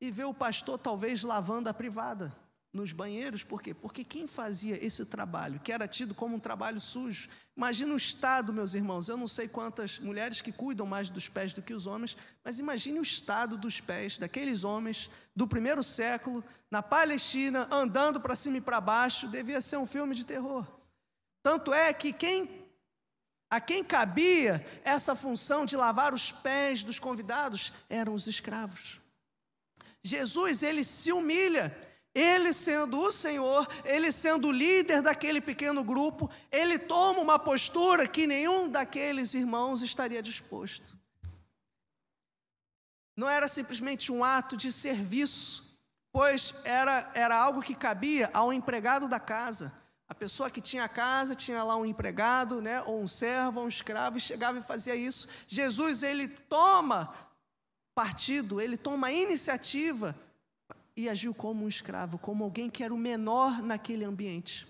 e 0.00 0.10
ver 0.10 0.24
o 0.24 0.32
pastor 0.32 0.78
talvez 0.78 1.22
lavando 1.22 1.68
a 1.68 1.74
privada 1.74 2.34
nos 2.76 2.92
banheiros, 2.92 3.42
por 3.42 3.60
quê? 3.62 3.74
Porque 3.74 4.04
quem 4.04 4.28
fazia 4.28 4.78
esse 4.84 5.04
trabalho, 5.06 5.58
que 5.58 5.72
era 5.72 5.88
tido 5.88 6.14
como 6.14 6.36
um 6.36 6.38
trabalho 6.38 6.78
sujo, 6.78 7.28
imagina 7.56 7.94
o 7.94 7.96
estado, 7.96 8.52
meus 8.52 8.74
irmãos, 8.74 9.08
eu 9.08 9.16
não 9.16 9.26
sei 9.26 9.48
quantas 9.48 9.98
mulheres 9.98 10.40
que 10.40 10.52
cuidam 10.52 10.86
mais 10.86 11.08
dos 11.08 11.28
pés 11.28 11.52
do 11.54 11.62
que 11.62 11.74
os 11.74 11.86
homens, 11.86 12.16
mas 12.44 12.58
imagine 12.58 13.00
o 13.00 13.02
estado 13.02 13.56
dos 13.56 13.80
pés 13.80 14.18
daqueles 14.18 14.62
homens 14.62 15.10
do 15.34 15.48
primeiro 15.48 15.82
século, 15.82 16.44
na 16.70 16.82
Palestina, 16.82 17.66
andando 17.70 18.20
para 18.20 18.36
cima 18.36 18.58
e 18.58 18.60
para 18.60 18.80
baixo, 18.80 19.26
devia 19.26 19.60
ser 19.60 19.78
um 19.78 19.86
filme 19.86 20.14
de 20.14 20.24
terror. 20.24 20.66
Tanto 21.42 21.72
é 21.72 21.92
que 21.92 22.12
quem 22.12 22.66
a 23.48 23.60
quem 23.60 23.84
cabia 23.84 24.64
essa 24.84 25.14
função 25.14 25.64
de 25.64 25.76
lavar 25.76 26.12
os 26.12 26.32
pés 26.32 26.82
dos 26.82 26.98
convidados 26.98 27.72
eram 27.88 28.12
os 28.12 28.26
escravos. 28.26 29.00
Jesus, 30.02 30.62
ele 30.62 30.84
se 30.84 31.12
humilha, 31.12 31.76
ele 32.18 32.54
sendo 32.54 32.98
o 32.98 33.12
Senhor, 33.12 33.68
ele 33.84 34.10
sendo 34.10 34.48
o 34.48 34.52
líder 34.52 35.02
daquele 35.02 35.38
pequeno 35.38 35.84
grupo, 35.84 36.30
ele 36.50 36.78
toma 36.78 37.20
uma 37.20 37.38
postura 37.38 38.08
que 38.08 38.26
nenhum 38.26 38.70
daqueles 38.70 39.34
irmãos 39.34 39.82
estaria 39.82 40.22
disposto. 40.22 40.96
Não 43.14 43.28
era 43.28 43.46
simplesmente 43.48 44.10
um 44.10 44.24
ato 44.24 44.56
de 44.56 44.72
serviço, 44.72 45.78
pois 46.10 46.54
era, 46.64 47.10
era 47.12 47.36
algo 47.36 47.60
que 47.60 47.74
cabia 47.74 48.30
ao 48.32 48.50
empregado 48.50 49.06
da 49.06 49.20
casa. 49.20 49.70
A 50.08 50.14
pessoa 50.14 50.50
que 50.50 50.62
tinha 50.62 50.88
casa, 50.88 51.34
tinha 51.34 51.62
lá 51.62 51.76
um 51.76 51.84
empregado, 51.84 52.62
né, 52.62 52.80
ou 52.80 53.02
um 53.02 53.06
servo, 53.06 53.60
ou 53.60 53.66
um 53.66 53.68
escravo, 53.68 54.16
e 54.16 54.20
chegava 54.20 54.58
e 54.58 54.62
fazia 54.62 54.96
isso. 54.96 55.28
Jesus, 55.46 56.02
ele 56.02 56.28
toma 56.28 57.14
partido, 57.94 58.58
ele 58.58 58.78
toma 58.78 59.08
a 59.08 59.12
iniciativa 59.12 60.16
e 60.96 61.08
agiu 61.08 61.34
como 61.34 61.64
um 61.64 61.68
escravo, 61.68 62.18
como 62.18 62.42
alguém 62.42 62.70
que 62.70 62.82
era 62.82 62.94
o 62.94 62.98
menor 62.98 63.62
naquele 63.62 64.04
ambiente. 64.04 64.66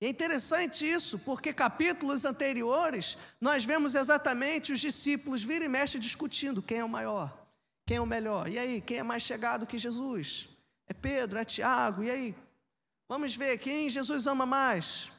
E 0.00 0.06
é 0.06 0.08
interessante 0.08 0.88
isso, 0.88 1.18
porque 1.20 1.52
capítulos 1.52 2.24
anteriores 2.24 3.16
nós 3.40 3.64
vemos 3.64 3.94
exatamente 3.94 4.72
os 4.72 4.78
discípulos 4.78 5.42
virem 5.42 5.66
e 5.66 5.68
mexe 5.68 5.98
discutindo 5.98 6.62
quem 6.62 6.78
é 6.78 6.84
o 6.84 6.88
maior, 6.88 7.48
quem 7.86 7.96
é 7.96 8.00
o 8.00 8.06
melhor. 8.06 8.48
E 8.48 8.58
aí, 8.58 8.80
quem 8.80 8.98
é 8.98 9.02
mais 9.02 9.22
chegado 9.22 9.66
que 9.66 9.78
Jesus? 9.78 10.48
É 10.86 10.92
Pedro, 10.92 11.38
é 11.38 11.44
Tiago, 11.44 12.04
e 12.04 12.10
aí? 12.10 12.34
Vamos 13.08 13.34
ver 13.34 13.58
quem 13.58 13.88
Jesus 13.88 14.26
ama 14.26 14.44
mais. 14.44 15.10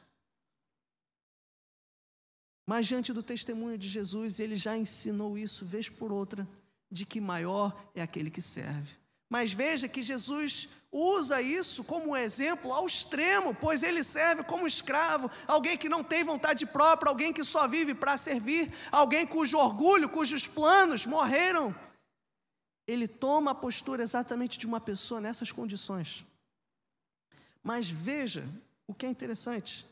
Mas 2.65 2.85
diante 2.85 3.11
do 3.11 3.23
testemunho 3.23 3.79
de 3.79 3.89
Jesus, 3.89 4.39
ele 4.39 4.55
já 4.55 4.77
ensinou 4.77 5.37
isso 5.37 5.65
vez 5.65 5.89
por 5.89 6.11
outra, 6.11 6.47
de 6.89 7.03
que 7.03 7.19
maior 7.19 7.75
é 7.95 8.01
aquele 8.01 8.29
que 8.29 8.41
serve. 8.41 8.98
Mas 9.29 9.53
veja 9.53 9.87
que 9.87 10.01
Jesus 10.01 10.67
usa 10.91 11.39
isso 11.41 11.83
como 11.83 12.09
um 12.09 12.17
exemplo 12.17 12.73
ao 12.73 12.85
extremo, 12.85 13.53
pois 13.53 13.83
ele 13.83 14.03
serve 14.03 14.43
como 14.43 14.65
escravo, 14.65 15.29
alguém 15.47 15.77
que 15.77 15.87
não 15.87 16.03
tem 16.03 16.23
vontade 16.23 16.65
própria, 16.65 17.09
alguém 17.09 17.31
que 17.31 17.43
só 17.43 17.67
vive 17.67 17.93
para 17.93 18.17
servir, 18.17 18.73
alguém 18.91 19.27
cujo 19.27 19.57
orgulho, 19.57 20.09
cujos 20.09 20.47
planos 20.47 21.05
morreram. 21.05 21.75
Ele 22.87 23.07
toma 23.07 23.51
a 23.51 23.55
postura 23.55 24.01
exatamente 24.01 24.57
de 24.57 24.65
uma 24.65 24.81
pessoa 24.81 25.21
nessas 25.21 25.51
condições. 25.51 26.25
Mas 27.61 27.87
veja 27.87 28.47
o 28.87 28.95
que 28.95 29.05
é 29.05 29.09
interessante. 29.09 29.85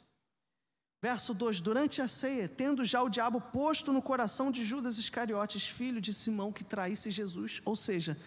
Verso 1.00 1.32
2: 1.32 1.62
Durante 1.62 2.02
a 2.02 2.08
ceia, 2.08 2.50
tendo 2.50 2.84
já 2.84 3.04
o 3.04 3.10
diabo 3.10 3.40
posto 3.40 3.94
no 3.94 4.02
coração 4.02 4.50
de 4.50 4.64
Judas 4.64 4.98
Iscariotes, 4.98 5.68
filho 5.68 6.02
de 6.02 6.12
Simão, 6.12 6.52
que 6.52 6.64
traísse 6.64 7.12
Jesus, 7.12 7.62
ou 7.64 7.76
seja, 7.76 8.18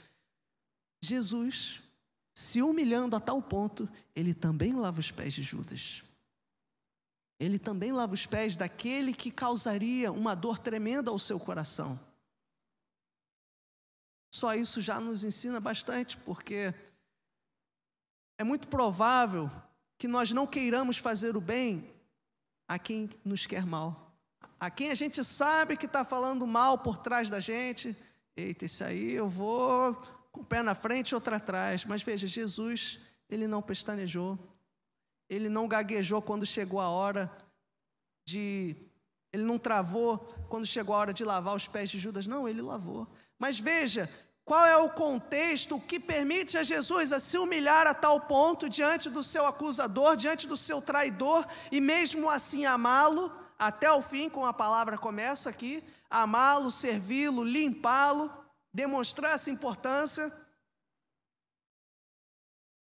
Jesus, 1.01 1.81
se 2.35 2.63
humilhando 2.63 3.17
a 3.17 3.21
tal 3.21 3.43
ponto, 3.43 3.89
ele 4.15 4.35
também 4.35 4.75
lava 4.75 5.01
os 5.01 5.11
pés 5.11 5.35
de 5.35 5.43
Judas. 5.43 6.03
Ele 7.39 7.59
também 7.59 7.91
lava 7.91 8.13
os 8.13 8.27
pés 8.27 8.57
daquele 8.57 9.15
que 9.15 9.31
causaria 9.31 10.13
uma 10.13 10.35
dor 10.35 10.59
tremenda 10.59 11.11
ao 11.11 11.19
seu 11.19 11.41
coração. 11.41 11.99
Só 14.31 14.55
isso 14.55 14.81
já 14.81 15.01
nos 15.01 15.25
ensina 15.25 15.59
bastante, 15.59 16.17
porque 16.19 16.73
é 18.39 18.45
muito 18.45 18.69
provável 18.69 19.51
que 19.99 20.07
nós 20.07 20.33
não 20.33 20.47
queiramos 20.47 20.99
fazer 20.99 21.37
o 21.37 21.41
bem 21.41 21.91
a 22.69 22.79
quem 22.79 23.11
nos 23.25 23.47
quer 23.47 23.67
mal, 23.67 24.15
a 24.59 24.71
quem 24.71 24.91
a 24.91 24.95
gente 24.95 25.25
sabe 25.25 25.77
que 25.77 25.87
está 25.87 26.05
falando 26.05 26.47
mal 26.47 26.79
por 26.79 26.99
trás 26.99 27.29
da 27.29 27.41
gente. 27.41 27.97
Eita, 28.37 28.67
isso 28.67 28.85
aí 28.85 29.13
eu 29.13 29.29
vou 29.29 30.20
com 30.33 30.41
o 30.41 30.45
pé 30.45 30.63
na 30.63 30.75
frente 30.75 31.11
e 31.11 31.15
outro 31.15 31.35
atrás. 31.35 31.85
Mas 31.85 32.03
veja, 32.03 32.27
Jesus, 32.27 33.01
ele 33.29 33.47
não 33.47 33.63
pestanejou, 33.63 34.39
ele 35.29 35.49
não 35.49 35.69
gaguejou 35.69 36.21
quando 36.21 36.45
chegou 36.47 36.81
a 36.81 36.89
hora 36.89 37.31
de. 38.25 38.77
Ele 39.33 39.45
não 39.45 39.59
travou 39.59 40.19
quando 40.49 40.67
chegou 40.67 40.95
a 40.95 40.99
hora 40.99 41.13
de 41.13 41.25
lavar 41.25 41.55
os 41.55 41.69
pés 41.69 41.89
de 41.89 41.99
Judas. 41.99 42.27
Não, 42.27 42.49
ele 42.49 42.61
lavou. 42.61 43.07
Mas 43.39 43.61
veja, 43.61 44.11
qual 44.45 44.67
é 44.67 44.77
o 44.77 44.91
contexto 44.91 45.79
que 45.79 46.01
permite 46.01 46.59
a 46.59 46.65
Jesus 46.65 47.13
a 47.13 47.21
se 47.21 47.39
humilhar 47.39 47.87
a 47.87 47.95
tal 47.95 48.23
ponto 48.23 48.69
diante 48.69 49.09
do 49.09 49.23
seu 49.23 49.47
acusador, 49.47 50.17
diante 50.17 50.49
do 50.49 50.57
seu 50.57 50.83
traidor, 50.83 51.47
e 51.71 51.81
mesmo 51.81 52.29
assim 52.29 52.67
amá-lo 52.67 53.31
até 53.57 53.93
o 53.93 54.03
fim, 54.03 54.29
como 54.29 54.47
a 54.47 54.53
palavra 54.53 54.99
começa 54.99 55.49
aqui, 55.49 55.85
amá-lo, 56.11 56.71
servi-lo, 56.71 57.45
limpá-lo, 57.45 58.29
demonstrar 58.73 59.35
essa 59.35 59.51
importância. 59.51 60.33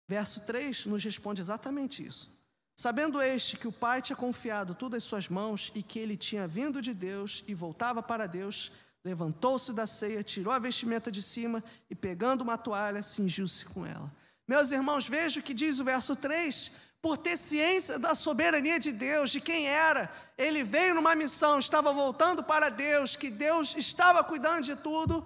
Verso 0.08 0.40
3 0.40 0.86
nos 0.86 1.04
responde 1.04 1.40
exatamente 1.40 2.04
isso. 2.04 2.30
Sabendo 2.76 3.20
este 3.20 3.56
que 3.58 3.68
o 3.68 3.72
Pai 3.72 4.00
tinha 4.00 4.16
confiado 4.16 4.74
tudo 4.74 4.96
em 4.96 5.00
suas 5.00 5.28
mãos 5.28 5.70
e 5.74 5.82
que 5.82 5.98
ele 5.98 6.16
tinha 6.16 6.46
vindo 6.46 6.80
de 6.80 6.94
Deus 6.94 7.44
e 7.46 7.54
voltava 7.54 8.02
para 8.02 8.26
Deus, 8.26 8.72
levantou-se 9.04 9.72
da 9.72 9.86
ceia, 9.86 10.22
tirou 10.22 10.52
a 10.52 10.58
vestimenta 10.58 11.10
de 11.10 11.22
cima 11.22 11.62
e, 11.90 11.94
pegando 11.94 12.40
uma 12.40 12.56
toalha, 12.56 13.02
cingiu-se 13.02 13.66
com 13.66 13.84
ela. 13.84 14.10
Meus 14.48 14.72
irmãos, 14.72 15.06
veja 15.06 15.40
o 15.40 15.42
que 15.42 15.54
diz 15.54 15.78
o 15.78 15.84
verso 15.84 16.16
3. 16.16 16.72
Por 17.02 17.16
ter 17.16 17.36
ciência 17.36 17.98
da 17.98 18.14
soberania 18.14 18.78
de 18.78 18.92
Deus, 18.92 19.30
de 19.30 19.40
quem 19.40 19.66
era, 19.66 20.10
ele 20.36 20.64
veio 20.64 20.94
numa 20.94 21.14
missão, 21.14 21.58
estava 21.58 21.92
voltando 21.92 22.42
para 22.42 22.68
Deus, 22.68 23.16
que 23.16 23.30
Deus 23.30 23.74
estava 23.76 24.24
cuidando 24.24 24.64
de 24.64 24.76
tudo, 24.76 25.24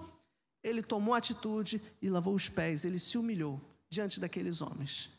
ele 0.65 0.83
tomou 0.83 1.15
atitude 1.15 1.81
e 2.01 2.09
lavou 2.09 2.35
os 2.35 2.49
pés, 2.49 2.87
ele 2.87 2.99
se 2.99 3.19
humilhou 3.19 3.61
diante 3.91 4.19
daqueles 4.19 4.63
homens. 4.63 5.11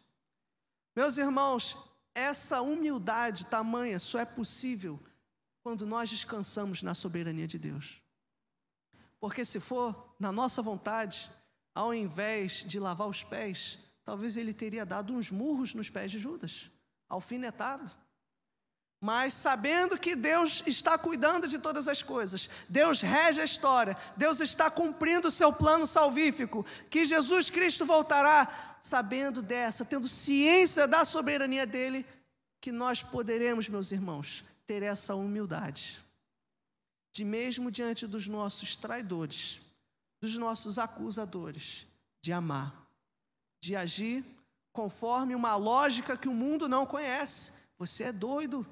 Meus 0.95 1.17
irmãos, 1.17 1.77
essa 2.15 2.61
humildade 2.61 3.45
tamanha 3.45 3.99
só 3.99 4.19
é 4.19 4.25
possível 4.25 4.99
quando 5.61 5.85
nós 5.85 6.09
descansamos 6.09 6.81
na 6.81 6.95
soberania 6.95 7.45
de 7.45 7.59
Deus. 7.59 8.01
Porque 9.19 9.45
se 9.45 9.59
for 9.59 10.15
na 10.19 10.31
nossa 10.31 10.61
vontade, 10.61 11.29
ao 11.73 11.93
invés 11.93 12.63
de 12.65 12.79
lavar 12.79 13.07
os 13.07 13.23
pés, 13.23 13.79
talvez 14.03 14.37
ele 14.37 14.53
teria 14.53 14.85
dado 14.85 15.13
uns 15.13 15.31
murros 15.31 15.73
nos 15.73 15.89
pés 15.89 16.09
de 16.09 16.19
Judas, 16.19 16.71
alfinetado. 17.07 17.91
Mas 19.05 19.35
sabendo 19.35 19.99
que 19.99 20.15
Deus 20.15 20.63
está 20.65 20.97
cuidando 20.97 21.47
de 21.47 21.59
todas 21.59 21.87
as 21.87 22.01
coisas, 22.01 22.49
Deus 22.67 23.01
rege 23.01 23.39
a 23.39 23.43
história, 23.43 23.95
Deus 24.17 24.39
está 24.39 24.67
cumprindo 24.67 25.27
o 25.27 25.31
seu 25.31 25.53
plano 25.53 25.85
salvífico, 25.85 26.65
que 26.89 27.05
Jesus 27.05 27.51
Cristo 27.51 27.85
voltará, 27.85 28.79
sabendo 28.81 29.43
dessa, 29.43 29.85
tendo 29.85 30.07
ciência 30.07 30.87
da 30.87 31.05
soberania 31.05 31.67
dele, 31.67 32.03
que 32.59 32.71
nós 32.71 33.03
poderemos, 33.03 33.69
meus 33.69 33.91
irmãos, 33.91 34.43
ter 34.65 34.81
essa 34.81 35.13
humildade, 35.13 36.03
de 37.13 37.23
mesmo 37.23 37.69
diante 37.69 38.07
dos 38.07 38.27
nossos 38.27 38.75
traidores, 38.75 39.61
dos 40.19 40.35
nossos 40.35 40.79
acusadores, 40.79 41.85
de 42.23 42.33
amar, 42.33 42.73
de 43.61 43.75
agir 43.75 44.25
conforme 44.73 45.35
uma 45.35 45.55
lógica 45.55 46.17
que 46.17 46.27
o 46.27 46.33
mundo 46.33 46.67
não 46.67 46.87
conhece. 46.87 47.53
Você 47.77 48.05
é 48.05 48.11
doido. 48.11 48.65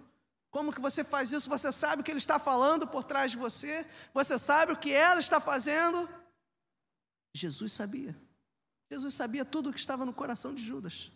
Como 0.53 0.72
que 0.72 0.79
você 0.79 1.03
faz 1.03 1.33
isso? 1.33 1.50
Você 1.50 1.72
sabe 1.72 2.01
o 2.01 2.05
que 2.05 2.12
ele 2.12 2.19
está 2.19 2.38
falando 2.38 2.86
por 2.86 3.03
trás 3.03 3.31
de 3.31 3.38
você? 3.38 3.83
Você 4.13 4.38
sabe 4.38 4.72
o 4.72 4.77
que 4.77 4.93
ela 4.93 5.19
está 5.19 5.39
fazendo? 5.39 6.07
Jesus 7.33 7.72
sabia. 7.72 8.15
Jesus 8.88 9.15
sabia 9.15 9.43
tudo 9.43 9.72
o 9.72 9.74
que 9.74 9.79
estava 9.79 10.05
no 10.05 10.13
coração 10.13 10.53
de 10.53 10.63
Judas. 10.63 11.12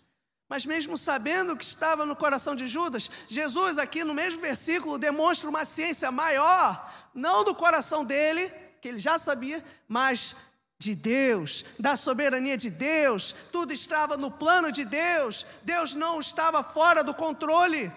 Mas 0.49 0.65
mesmo 0.65 0.97
sabendo 0.97 1.53
o 1.53 1.57
que 1.57 1.63
estava 1.63 2.03
no 2.03 2.15
coração 2.15 2.55
de 2.55 2.65
Judas, 2.65 3.11
Jesus 3.27 3.77
aqui 3.77 4.03
no 4.03 4.11
mesmo 4.11 4.41
versículo 4.41 4.97
demonstra 4.97 5.47
uma 5.47 5.65
ciência 5.65 6.09
maior, 6.11 6.91
não 7.13 7.43
do 7.43 7.53
coração 7.53 8.03
dele, 8.03 8.49
que 8.81 8.87
ele 8.87 8.97
já 8.97 9.19
sabia, 9.19 9.63
mas 9.87 10.35
de 10.79 10.95
Deus, 10.95 11.63
da 11.77 11.95
soberania 11.95 12.57
de 12.57 12.71
Deus, 12.71 13.35
tudo 13.51 13.71
estava 13.71 14.17
no 14.17 14.31
plano 14.31 14.71
de 14.71 14.83
Deus, 14.83 15.45
Deus 15.61 15.93
não 15.93 16.19
estava 16.19 16.63
fora 16.63 17.03
do 17.03 17.13
controle. 17.13 17.93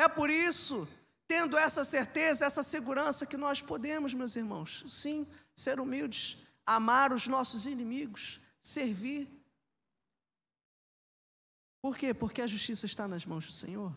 É 0.00 0.08
por 0.08 0.30
isso, 0.30 0.88
tendo 1.26 1.58
essa 1.58 1.84
certeza, 1.84 2.46
essa 2.46 2.62
segurança, 2.62 3.26
que 3.26 3.36
nós 3.36 3.60
podemos, 3.60 4.14
meus 4.14 4.34
irmãos, 4.36 4.84
sim, 4.88 5.26
ser 5.54 5.78
humildes, 5.78 6.38
amar 6.64 7.12
os 7.12 7.26
nossos 7.26 7.66
inimigos, 7.66 8.40
servir 8.62 9.28
por 11.80 11.96
quê? 11.96 12.12
Porque 12.12 12.42
a 12.42 12.46
justiça 12.46 12.86
está 12.86 13.08
nas 13.08 13.24
mãos 13.24 13.46
do 13.46 13.52
Senhor. 13.52 13.96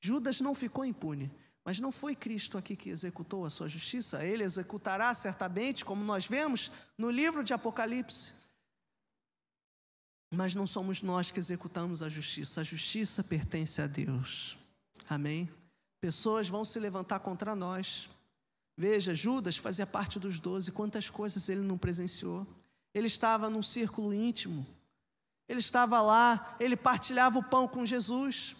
Judas 0.00 0.40
não 0.40 0.54
ficou 0.54 0.84
impune, 0.84 1.30
mas 1.64 1.78
não 1.78 1.92
foi 1.92 2.16
Cristo 2.16 2.56
aqui 2.56 2.74
que 2.74 2.88
executou 2.88 3.44
a 3.44 3.50
sua 3.50 3.68
justiça, 3.68 4.24
ele 4.24 4.42
executará 4.42 5.14
certamente, 5.14 5.84
como 5.84 6.02
nós 6.02 6.26
vemos 6.26 6.70
no 6.96 7.10
livro 7.10 7.44
de 7.44 7.52
Apocalipse. 7.52 8.32
Mas 10.32 10.54
não 10.54 10.66
somos 10.66 11.02
nós 11.02 11.30
que 11.30 11.38
executamos 11.38 12.02
a 12.02 12.08
justiça, 12.08 12.62
a 12.62 12.64
justiça 12.64 13.22
pertence 13.22 13.82
a 13.82 13.86
Deus. 13.86 14.56
Amém? 15.08 15.48
Pessoas 16.00 16.48
vão 16.48 16.64
se 16.64 16.78
levantar 16.78 17.20
contra 17.20 17.54
nós. 17.54 18.08
Veja, 18.76 19.14
Judas 19.14 19.56
fazia 19.56 19.86
parte 19.86 20.18
dos 20.18 20.38
doze, 20.38 20.72
quantas 20.72 21.10
coisas 21.10 21.48
ele 21.48 21.60
não 21.60 21.76
presenciou. 21.76 22.46
Ele 22.94 23.06
estava 23.06 23.50
num 23.50 23.62
círculo 23.62 24.14
íntimo 24.14 24.66
ele 25.50 25.58
estava 25.58 26.00
lá, 26.00 26.54
ele 26.60 26.76
partilhava 26.76 27.40
o 27.40 27.42
pão 27.42 27.66
com 27.66 27.84
Jesus. 27.84 28.54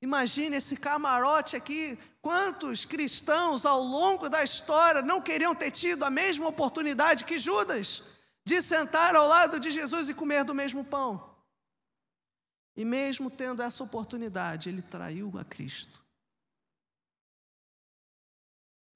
Imagine 0.00 0.58
esse 0.58 0.76
camarote 0.76 1.56
aqui. 1.56 1.98
Quantos 2.22 2.84
cristãos 2.84 3.66
ao 3.66 3.82
longo 3.82 4.28
da 4.28 4.44
história 4.44 5.02
não 5.02 5.20
queriam 5.20 5.56
ter 5.56 5.72
tido 5.72 6.04
a 6.04 6.08
mesma 6.08 6.46
oportunidade 6.46 7.24
que 7.24 7.36
Judas 7.36 8.04
de 8.44 8.62
sentar 8.62 9.16
ao 9.16 9.26
lado 9.26 9.58
de 9.58 9.72
Jesus 9.72 10.08
e 10.08 10.14
comer 10.14 10.44
do 10.44 10.54
mesmo 10.54 10.84
pão? 10.84 11.29
E 12.80 12.84
mesmo 12.84 13.30
tendo 13.30 13.60
essa 13.60 13.84
oportunidade, 13.84 14.70
ele 14.70 14.80
traiu 14.80 15.38
a 15.38 15.44
Cristo. 15.44 16.02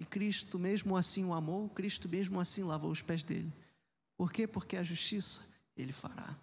E 0.01 0.07
Cristo 0.07 0.59
mesmo 0.59 0.97
assim 0.97 1.23
o 1.23 1.35
amou, 1.35 1.69
Cristo 1.69 2.09
mesmo 2.09 2.41
assim 2.41 2.63
lavou 2.63 2.91
os 2.91 3.03
pés 3.03 3.23
dele. 3.23 3.53
Por 4.17 4.33
quê? 4.33 4.47
Porque 4.47 4.79
a 4.79 4.83
justiça 4.83 5.43
ele 5.77 5.93
fará. 5.93 6.35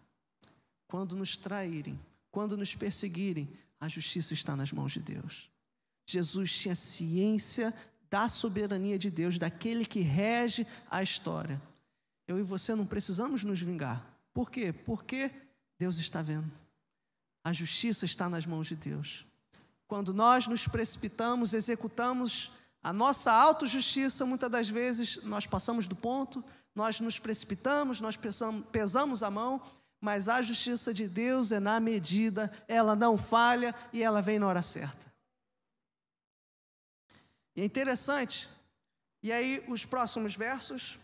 Quando 0.86 1.15
nos 1.15 1.36
traírem, 1.36 1.99
quando 2.30 2.56
nos 2.56 2.75
perseguirem, 2.75 3.49
a 3.80 3.88
justiça 3.88 4.36
está 4.36 4.56
nas 4.56 4.71
mãos 4.71 4.91
de 4.91 4.99
Deus. 4.99 5.49
Jesus 6.06 6.56
tinha 6.56 6.75
ciência 6.75 7.73
da 8.08 8.30
soberania 8.30 8.99
de 8.99 9.10
Deus, 9.10 9.39
daquele 9.39 9.84
que 9.84 10.01
rege 10.01 10.67
a 10.91 11.01
história. 11.01 11.60
Eu 12.27 12.38
e 12.38 12.43
você 12.43 12.75
não 12.75 12.86
precisamos 12.86 13.43
nos 13.43 13.60
vingar. 13.60 14.06
Por 14.32 14.51
quê? 14.51 14.71
Porque 14.71 15.32
Deus 15.80 15.97
está 15.97 16.21
vendo. 16.21 16.61
A 17.43 17.51
justiça 17.51 18.06
está 18.06 18.30
nas 18.30 18.45
mãos 18.45 18.67
de 18.67 18.75
Deus. 18.75 19.25
Quando 19.88 20.13
nós 20.13 20.47
nos 20.47 20.67
precipitamos, 20.67 21.54
executamos 21.54 22.51
a 22.84 22.93
nossa 22.93 23.32
autojustiça, 23.32 24.25
muitas 24.25 24.49
das 24.49 24.69
vezes 24.69 25.21
nós 25.23 25.45
passamos 25.45 25.88
do 25.88 25.95
ponto, 25.95 26.43
nós 26.73 26.99
nos 26.99 27.19
precipitamos, 27.19 27.99
nós 27.99 28.17
pesamos, 28.71 29.23
a 29.23 29.30
mão 29.30 29.62
mas 30.01 30.27
a 30.27 30.41
justiça 30.41 30.91
de 30.91 31.08
Deus 31.08 31.51
é 31.51 31.60
na 31.60 31.80
medida, 31.80 32.51
ela 32.67 32.95
não 32.95 33.19
falha 33.19 33.75
e 33.93 34.01
ela 34.01 34.19
vem 34.19 34.39
na 34.39 34.47
hora 34.47 34.63
certa. 34.63 35.13
E 37.56 37.62
é 37.62 37.65
interessante, 37.65 38.49
e 39.21 39.32
aí 39.32 39.63
os 39.67 39.86
próximos 39.86 40.36
versos, 40.36 40.97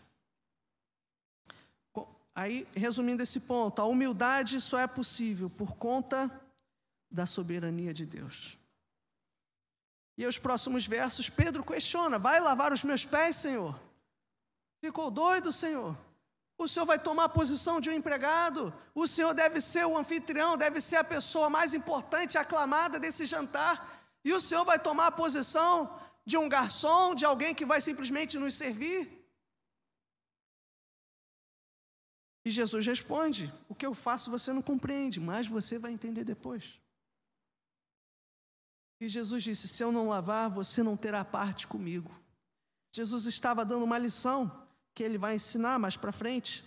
aí 2.38 2.68
resumindo 2.72 3.20
esse 3.20 3.40
ponto, 3.40 3.82
a 3.82 3.84
humildade 3.84 4.60
só 4.60 4.78
é 4.78 4.86
possível 4.86 5.50
por 5.50 5.74
conta 5.74 6.30
da 7.10 7.26
soberania 7.26 7.92
de 7.92 8.06
Deus. 8.06 8.56
E 10.16 10.24
os 10.24 10.38
próximos 10.38 10.86
versos, 10.86 11.28
Pedro 11.28 11.64
questiona: 11.64 12.16
vai 12.16 12.38
lavar 12.38 12.72
os 12.72 12.84
meus 12.84 13.04
pés, 13.04 13.34
Senhor? 13.36 13.78
Ficou 14.80 15.10
doido, 15.10 15.50
Senhor? 15.50 15.96
O 16.56 16.68
senhor 16.68 16.86
vai 16.86 16.98
tomar 16.98 17.24
a 17.24 17.28
posição 17.28 17.80
de 17.80 17.90
um 17.90 17.92
empregado. 17.92 18.72
O 18.94 19.06
senhor 19.06 19.32
deve 19.34 19.60
ser 19.60 19.84
o 19.86 19.96
anfitrião, 19.98 20.56
deve 20.56 20.80
ser 20.80 20.96
a 20.96 21.04
pessoa 21.04 21.50
mais 21.50 21.74
importante, 21.74 22.38
aclamada 22.38 23.00
desse 23.00 23.24
jantar. 23.26 24.00
E 24.24 24.32
o 24.32 24.40
senhor 24.40 24.64
vai 24.64 24.78
tomar 24.78 25.06
a 25.08 25.12
posição 25.12 25.98
de 26.24 26.36
um 26.36 26.48
garçom, 26.48 27.14
de 27.14 27.24
alguém 27.24 27.54
que 27.54 27.64
vai 27.64 27.80
simplesmente 27.80 28.38
nos 28.38 28.54
servir. 28.54 29.17
E 32.48 32.50
Jesus 32.50 32.86
responde: 32.86 33.52
O 33.68 33.74
que 33.74 33.84
eu 33.84 33.92
faço 33.92 34.30
você 34.30 34.54
não 34.54 34.62
compreende, 34.62 35.20
mas 35.20 35.46
você 35.46 35.78
vai 35.78 35.92
entender 35.92 36.24
depois. 36.24 36.80
E 38.98 39.06
Jesus 39.06 39.42
disse: 39.42 39.68
Se 39.68 39.82
eu 39.84 39.92
não 39.92 40.08
lavar, 40.08 40.48
você 40.48 40.82
não 40.82 40.96
terá 40.96 41.22
parte 41.22 41.66
comigo. 41.66 42.10
Jesus 42.90 43.26
estava 43.26 43.66
dando 43.66 43.84
uma 43.84 43.98
lição 43.98 44.50
que 44.94 45.02
ele 45.02 45.18
vai 45.18 45.34
ensinar 45.34 45.78
mais 45.78 45.94
para 45.94 46.10
frente, 46.10 46.64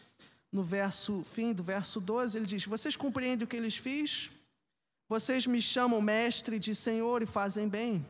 no 0.51 0.61
verso 0.61 1.23
fim 1.23 1.51
do 1.51 1.63
verso 1.63 1.99
12, 1.99 2.37
ele 2.37 2.45
diz: 2.45 2.63
Vocês 2.63 2.95
compreendem 2.95 3.45
o 3.45 3.47
que 3.47 3.57
eles 3.57 3.75
fiz? 3.75 4.29
Vocês 5.09 5.47
me 5.47 5.59
chamam 5.59 5.99
mestre 5.99 6.59
de 6.59 6.75
Senhor 6.75 7.23
e 7.23 7.25
fazem 7.25 7.67
bem. 7.67 8.05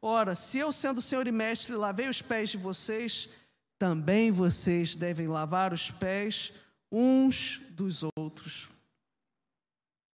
Ora, 0.00 0.34
se 0.34 0.56
eu, 0.56 0.72
sendo 0.72 1.02
Senhor 1.02 1.26
e 1.26 1.32
mestre, 1.32 1.74
lavei 1.74 2.08
os 2.08 2.22
pés 2.22 2.48
de 2.48 2.56
vocês, 2.56 3.28
também 3.78 4.30
vocês 4.30 4.96
devem 4.96 5.28
lavar 5.28 5.72
os 5.72 5.90
pés 5.90 6.52
uns 6.90 7.58
dos 7.70 8.02
outros. 8.16 8.68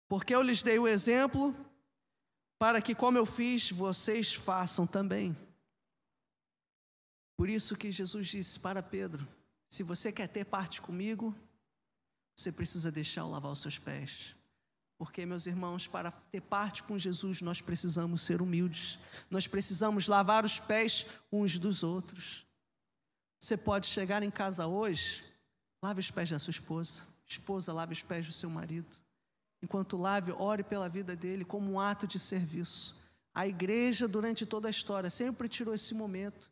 Porque 0.07 0.33
eu 0.33 0.41
lhes 0.41 0.63
dei 0.63 0.79
o 0.79 0.87
exemplo 0.87 1.55
para 2.57 2.81
que, 2.81 2.95
como 2.95 3.17
eu 3.17 3.25
fiz, 3.25 3.69
vocês 3.71 4.33
façam 4.33 4.87
também. 4.87 5.35
Por 7.37 7.49
isso 7.49 7.77
que 7.77 7.91
Jesus 7.91 8.27
disse 8.27 8.59
para 8.59 8.81
Pedro: 8.81 9.27
se 9.69 9.83
você 9.83 10.11
quer 10.11 10.27
ter 10.27 10.45
parte 10.45 10.81
comigo, 10.81 11.35
você 12.35 12.51
precisa 12.51 12.91
deixar 12.91 13.21
eu 13.21 13.29
lavar 13.29 13.51
os 13.51 13.61
seus 13.61 13.77
pés. 13.77 14.35
Porque, 14.97 15.25
meus 15.25 15.45
irmãos, 15.45 15.87
para 15.87 16.11
ter 16.11 16.41
parte 16.41 16.83
com 16.83 16.97
Jesus, 16.97 17.41
nós 17.41 17.61
precisamos 17.61 18.21
ser 18.21 18.41
humildes, 18.41 18.99
nós 19.29 19.47
precisamos 19.47 20.07
lavar 20.09 20.43
os 20.43 20.59
pés 20.59 21.05
uns 21.31 21.57
dos 21.57 21.83
outros. 21.83 22.48
Você 23.39 23.55
pode 23.55 23.87
chegar 23.87 24.21
em 24.21 24.29
casa 24.29 24.67
hoje, 24.67 25.23
lave 25.81 26.01
os 26.01 26.11
pés 26.11 26.29
da 26.29 26.37
sua 26.37 26.51
esposa, 26.51 27.03
esposa, 27.25 27.71
lave 27.71 27.93
os 27.93 28.01
pés 28.01 28.25
do 28.25 28.33
seu 28.33 28.49
marido. 28.49 28.97
Enquanto 29.61 29.97
lave, 29.97 30.31
ore 30.33 30.63
pela 30.63 30.89
vida 30.89 31.15
dele 31.15 31.45
como 31.45 31.71
um 31.71 31.79
ato 31.79 32.05
de 32.05 32.19
serviço. 32.19 32.95
A 33.33 33.47
igreja, 33.47 34.07
durante 34.07 34.45
toda 34.45 34.67
a 34.67 34.71
história, 34.71 35.09
sempre 35.09 35.47
tirou 35.47 35.73
esse 35.73 35.93
momento 35.93 36.49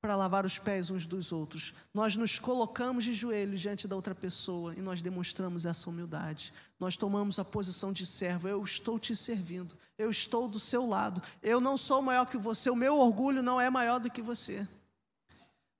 para 0.00 0.16
lavar 0.16 0.44
os 0.44 0.58
pés 0.58 0.90
uns 0.90 1.06
dos 1.06 1.32
outros. 1.32 1.74
Nós 1.92 2.16
nos 2.16 2.38
colocamos 2.38 3.04
de 3.04 3.12
joelhos 3.12 3.60
diante 3.60 3.86
da 3.86 3.96
outra 3.96 4.14
pessoa 4.14 4.74
e 4.74 4.80
nós 4.80 5.00
demonstramos 5.00 5.66
essa 5.66 5.90
humildade. 5.90 6.52
Nós 6.78 6.96
tomamos 6.96 7.38
a 7.38 7.44
posição 7.44 7.92
de 7.92 8.06
servo. 8.06 8.48
Eu 8.48 8.62
estou 8.62 8.98
te 8.98 9.14
servindo. 9.14 9.76
Eu 9.96 10.10
estou 10.10 10.48
do 10.48 10.60
seu 10.60 10.86
lado. 10.86 11.20
Eu 11.42 11.60
não 11.60 11.76
sou 11.76 12.00
maior 12.00 12.26
que 12.26 12.38
você. 12.38 12.70
O 12.70 12.76
meu 12.76 12.96
orgulho 12.98 13.42
não 13.42 13.60
é 13.60 13.68
maior 13.68 13.98
do 13.98 14.10
que 14.10 14.22
você. 14.22 14.66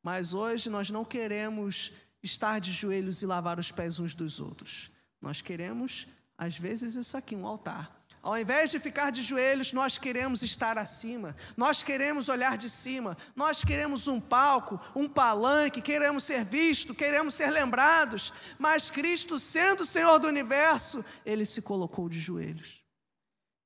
Mas 0.03 0.35
hoje 0.35 0.71
nós 0.71 0.91
não 0.91 1.05
queremos 1.05 1.93
estar 2.23 2.61
de 2.61 2.73
joelhos 2.73 3.23
e 3.23 3.27
lavar 3.27 3.59
os 3.59 3.71
pés 3.71 3.99
uns 3.99 4.15
dos 4.15 4.41
outros. 4.41 4.91
Nós 5.21 5.43
queremos, 5.43 6.07
às 6.37 6.57
vezes, 6.57 6.95
isso 6.95 7.17
aqui, 7.17 7.35
um 7.35 7.47
altar. 7.47 7.99
Ao 8.23 8.37
invés 8.37 8.71
de 8.71 8.79
ficar 8.79 9.11
de 9.11 9.23
joelhos, 9.23 9.73
nós 9.73 9.97
queremos 9.97 10.43
estar 10.43 10.77
acima, 10.77 11.37
nós 11.57 11.83
queremos 11.83 12.29
olhar 12.29 12.57
de 12.57 12.69
cima, 12.69 13.17
nós 13.35 13.63
queremos 13.63 14.09
um 14.09 14.21
palco, 14.21 14.81
um 14.95 15.09
palanque, 15.09 15.81
queremos 15.81 16.25
ser 16.25 16.45
vistos, 16.45 16.97
queremos 16.97 17.35
ser 17.35 17.51
lembrados, 17.51 18.33
mas 18.59 18.91
Cristo, 18.91 19.39
sendo 19.39 19.85
Senhor 19.85 20.19
do 20.19 20.27
universo, 20.27 21.05
ele 21.25 21.45
se 21.45 21.63
colocou 21.63 22.09
de 22.09 22.21
joelhos 22.21 22.83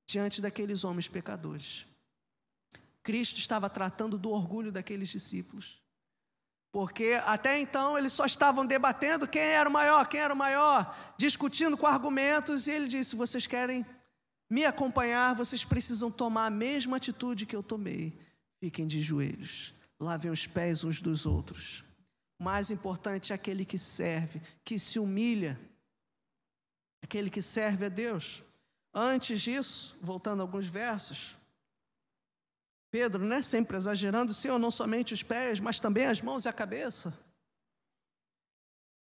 diante 0.05 0.41
daqueles 0.41 0.83
homens 0.83 1.07
pecadores. 1.07 1.87
Cristo 3.01 3.39
estava 3.39 3.69
tratando 3.69 4.17
do 4.17 4.29
orgulho 4.29 4.71
daqueles 4.71 5.09
discípulos. 5.09 5.82
Porque 6.73 7.21
até 7.23 7.59
então 7.59 7.95
eles 7.95 8.11
só 8.11 8.25
estavam 8.25 8.65
debatendo 8.65 9.27
quem 9.27 9.43
era 9.43 9.69
o 9.69 9.71
maior, 9.71 10.07
quem 10.07 10.19
era 10.19 10.33
o 10.33 10.37
maior, 10.37 11.13
discutindo 11.15 11.77
com 11.77 11.85
argumentos, 11.85 12.65
e 12.65 12.71
ele 12.71 12.87
disse: 12.87 13.15
Vocês 13.15 13.45
querem 13.45 13.85
me 14.49 14.65
acompanhar, 14.65 15.35
vocês 15.35 15.63
precisam 15.63 16.09
tomar 16.09 16.47
a 16.47 16.49
mesma 16.49 16.97
atitude 16.97 17.45
que 17.45 17.55
eu 17.55 17.61
tomei. 17.61 18.17
Fiquem 18.59 18.87
de 18.87 19.01
joelhos, 19.01 19.71
lavem 19.99 20.31
os 20.31 20.47
pés 20.47 20.83
uns 20.83 20.99
dos 20.99 21.27
outros. 21.27 21.85
O 22.39 22.43
mais 22.43 22.71
importante 22.71 23.31
é 23.31 23.35
aquele 23.35 23.65
que 23.65 23.77
serve, 23.77 24.41
que 24.65 24.79
se 24.79 24.97
humilha, 24.97 25.59
aquele 27.03 27.29
que 27.29 27.41
serve 27.41 27.85
a 27.85 27.89
Deus. 27.89 28.41
Antes 28.91 29.41
disso, 29.41 29.95
voltando 30.01 30.39
a 30.39 30.43
alguns 30.43 30.65
versos, 30.65 31.37
Pedro, 32.93 33.25
né, 33.25 33.41
sempre 33.41 33.75
exagerando, 33.75 34.35
Senhor, 34.35 34.59
não 34.59 34.69
somente 34.69 35.15
os 35.15 35.23
pés, 35.23 35.59
mas 35.59 35.79
também 35.79 36.05
as 36.05 36.21
mãos 36.21 36.45
e 36.45 36.47
a 36.47 36.53
cabeça. 36.53 37.11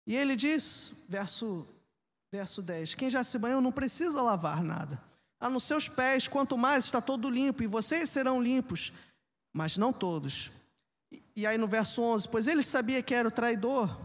E 0.06 0.18
ele 0.18 0.36
diz, 0.36 0.92
verso, 1.08 1.66
verso 2.30 2.62
10: 2.62 2.96
Quem 2.96 3.10
já 3.10 3.24
se 3.24 3.38
banhou 3.38 3.62
não 3.62 3.72
precisa 3.72 4.22
lavar 4.22 4.62
nada, 4.62 5.02
ah, 5.40 5.50
nos 5.50 5.64
seus 5.64 5.88
pés, 5.88 6.28
quanto 6.28 6.58
mais 6.58 6.84
está 6.84 7.00
todo 7.00 7.30
limpo, 7.30 7.64
e 7.64 7.68
vocês 7.68 8.10
serão 8.10 8.44
limpos, 8.44 8.92
mas 9.54 9.78
não 9.78 9.94
todos. 9.94 10.52
E 11.34 11.48
aí 11.48 11.58
no 11.58 11.66
verso 11.66 12.02
11, 12.02 12.28
pois 12.28 12.50
ele 12.50 12.64
sabia 12.64 13.02
que 13.02 13.16
era 13.16 13.30
o 13.30 13.32
traidor. 13.32 13.98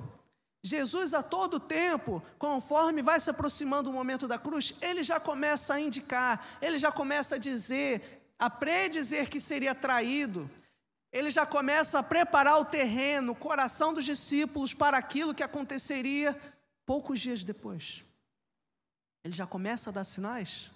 Jesus 0.62 1.14
a 1.14 1.22
todo 1.22 1.58
tempo, 1.58 2.22
conforme 2.38 3.02
vai 3.02 3.18
se 3.18 3.28
aproximando 3.28 3.90
o 3.90 3.92
momento 3.92 4.28
da 4.28 4.38
cruz, 4.38 4.72
ele 4.80 5.02
já 5.02 5.18
começa 5.18 5.74
a 5.74 5.80
indicar, 5.80 6.46
ele 6.62 6.78
já 6.78 6.92
começa 6.92 7.34
a 7.34 7.38
dizer, 7.38 8.23
a 8.38 8.50
predizer 8.50 9.28
que 9.28 9.40
seria 9.40 9.74
traído. 9.74 10.50
Ele 11.12 11.30
já 11.30 11.46
começa 11.46 11.98
a 11.98 12.02
preparar 12.02 12.58
o 12.58 12.64
terreno, 12.64 13.32
o 13.32 13.36
coração 13.36 13.94
dos 13.94 14.04
discípulos 14.04 14.74
para 14.74 14.98
aquilo 14.98 15.34
que 15.34 15.42
aconteceria 15.42 16.38
poucos 16.84 17.20
dias 17.20 17.44
depois. 17.44 18.04
Ele 19.22 19.34
já 19.34 19.46
começa 19.46 19.90
a 19.90 19.92
dar 19.92 20.04
sinais. 20.04 20.70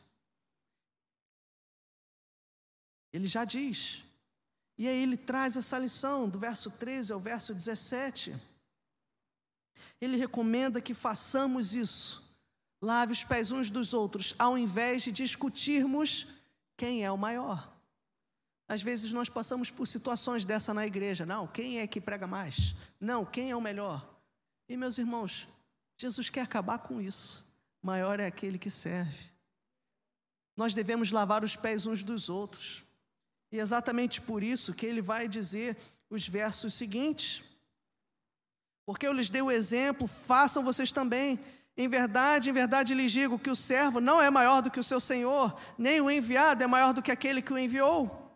Ele 3.13 3.27
já 3.27 3.45
diz. 3.45 4.05
E 4.77 4.87
aí 4.87 5.03
ele 5.03 5.17
traz 5.17 5.57
essa 5.57 5.79
lição 5.79 6.29
do 6.29 6.39
verso 6.39 6.71
13 6.71 7.13
ao 7.13 7.21
verso 7.21 7.53
17. 7.53 8.35
Ele 10.01 10.17
recomenda 10.17 10.81
que 10.81 10.95
façamos 10.95 11.75
isso. 11.75 12.37
Lave 12.81 13.13
os 13.13 13.25
pés 13.25 13.51
uns 13.51 13.71
dos 13.71 13.93
outros, 13.93 14.37
ao 14.39 14.57
invés 14.57 15.03
de 15.03 15.11
discutirmos 15.11 16.38
quem 16.79 17.05
é 17.05 17.11
o 17.11 17.19
maior. 17.19 17.77
Às 18.69 18.81
vezes 18.81 19.13
nós 19.13 19.29
passamos 19.29 19.71
por 19.71 19.87
situações 19.87 20.45
dessa 20.45 20.73
na 20.73 20.87
igreja. 20.87 21.27
Não, 21.27 21.47
quem 21.47 21.81
é 21.81 21.87
que 21.87 22.01
prega 22.01 22.27
mais? 22.27 22.75
Não, 23.01 23.25
quem 23.27 23.51
é 23.51 23.57
o 23.57 23.61
melhor? 23.61 24.09
E 24.69 24.77
meus 24.77 24.97
irmãos, 24.97 25.49
Jesus 25.97 26.31
quer 26.31 26.43
acabar 26.43 26.79
com 26.79 27.01
isso. 27.01 27.45
Maior 27.83 28.21
é 28.21 28.27
aquele 28.27 28.59
que 28.59 28.71
serve. 28.71 29.19
Nós 30.57 30.73
devemos 30.73 31.11
lavar 31.11 31.43
os 31.43 31.57
pés 31.57 31.87
uns 31.87 32.03
dos 32.03 32.29
outros. 32.29 32.85
E 33.51 33.59
é 33.59 33.63
exatamente 33.63 34.21
por 34.21 34.43
isso 34.43 34.73
que 34.73 34.87
ele 34.87 35.03
vai 35.03 35.27
dizer 35.27 35.77
os 36.09 36.29
versos 36.29 36.75
seguintes. 36.75 37.43
Porque 38.87 39.07
eu 39.07 39.13
lhes 39.13 39.31
dei 39.31 39.43
o 39.43 39.51
exemplo, 39.51 40.07
façam 40.07 40.63
vocês 40.63 40.93
também. 40.93 41.41
Em 41.79 41.89
verdade, 41.89 42.51
em 42.51 42.53
verdade 42.53 42.93
lhes 42.93 43.13
digo 43.13 43.39
que 43.39 43.49
o 43.49 43.55
servo 43.55 44.01
não 44.01 44.21
é 44.21 44.29
maior 44.29 44.61
do 44.61 44.69
que 44.69 44.81
o 44.81 44.83
seu 44.83 44.99
senhor, 44.99 45.57
nem 45.79 46.01
o 46.01 46.11
enviado 46.11 46.65
é 46.65 46.67
maior 46.67 46.93
do 46.93 47.01
que 47.01 47.13
aquele 47.13 47.41
que 47.41 47.53
o 47.53 47.59
enviou. 47.59 48.35